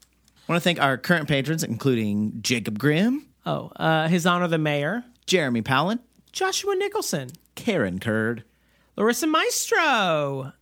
[0.47, 4.57] I want to thank our current patrons, including Jacob Grimm, Oh, uh, His Honor the
[4.57, 5.99] Mayor, Jeremy Powlin,
[6.31, 8.43] Joshua Nicholson, Karen Kurd,
[8.95, 10.53] Larissa Maestro,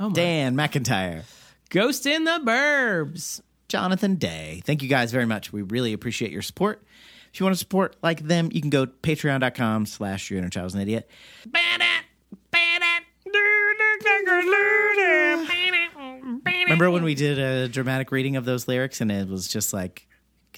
[0.00, 0.12] Oh my.
[0.12, 1.22] Dan McIntyre,
[1.70, 3.40] Ghost in the Burbs.
[3.68, 4.62] Jonathan Day.
[4.64, 5.52] Thank you guys very much.
[5.52, 6.82] We really appreciate your support.
[7.32, 10.48] If you want to support like them, you can go to patreon.com slash your inner
[10.48, 11.06] child is an idiot.
[16.64, 20.06] Remember when we did a dramatic reading of those lyrics and it was just like,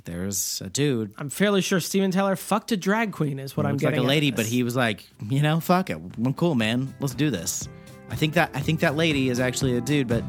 [0.05, 1.13] there's a dude.
[1.19, 4.03] I'm fairly sure Steven Tyler fucked a drag queen, is what I'm looks like a
[4.03, 5.95] lady, but he was like, you know, fuck it.
[5.97, 6.95] I'm cool, man.
[7.01, 7.69] Let's do this.
[8.11, 10.25] I think that I think that lady is actually a dude, but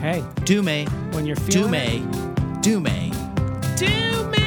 [0.00, 2.80] Hey, do me, when you're feeling do feeling it, me, do
[4.30, 4.45] me.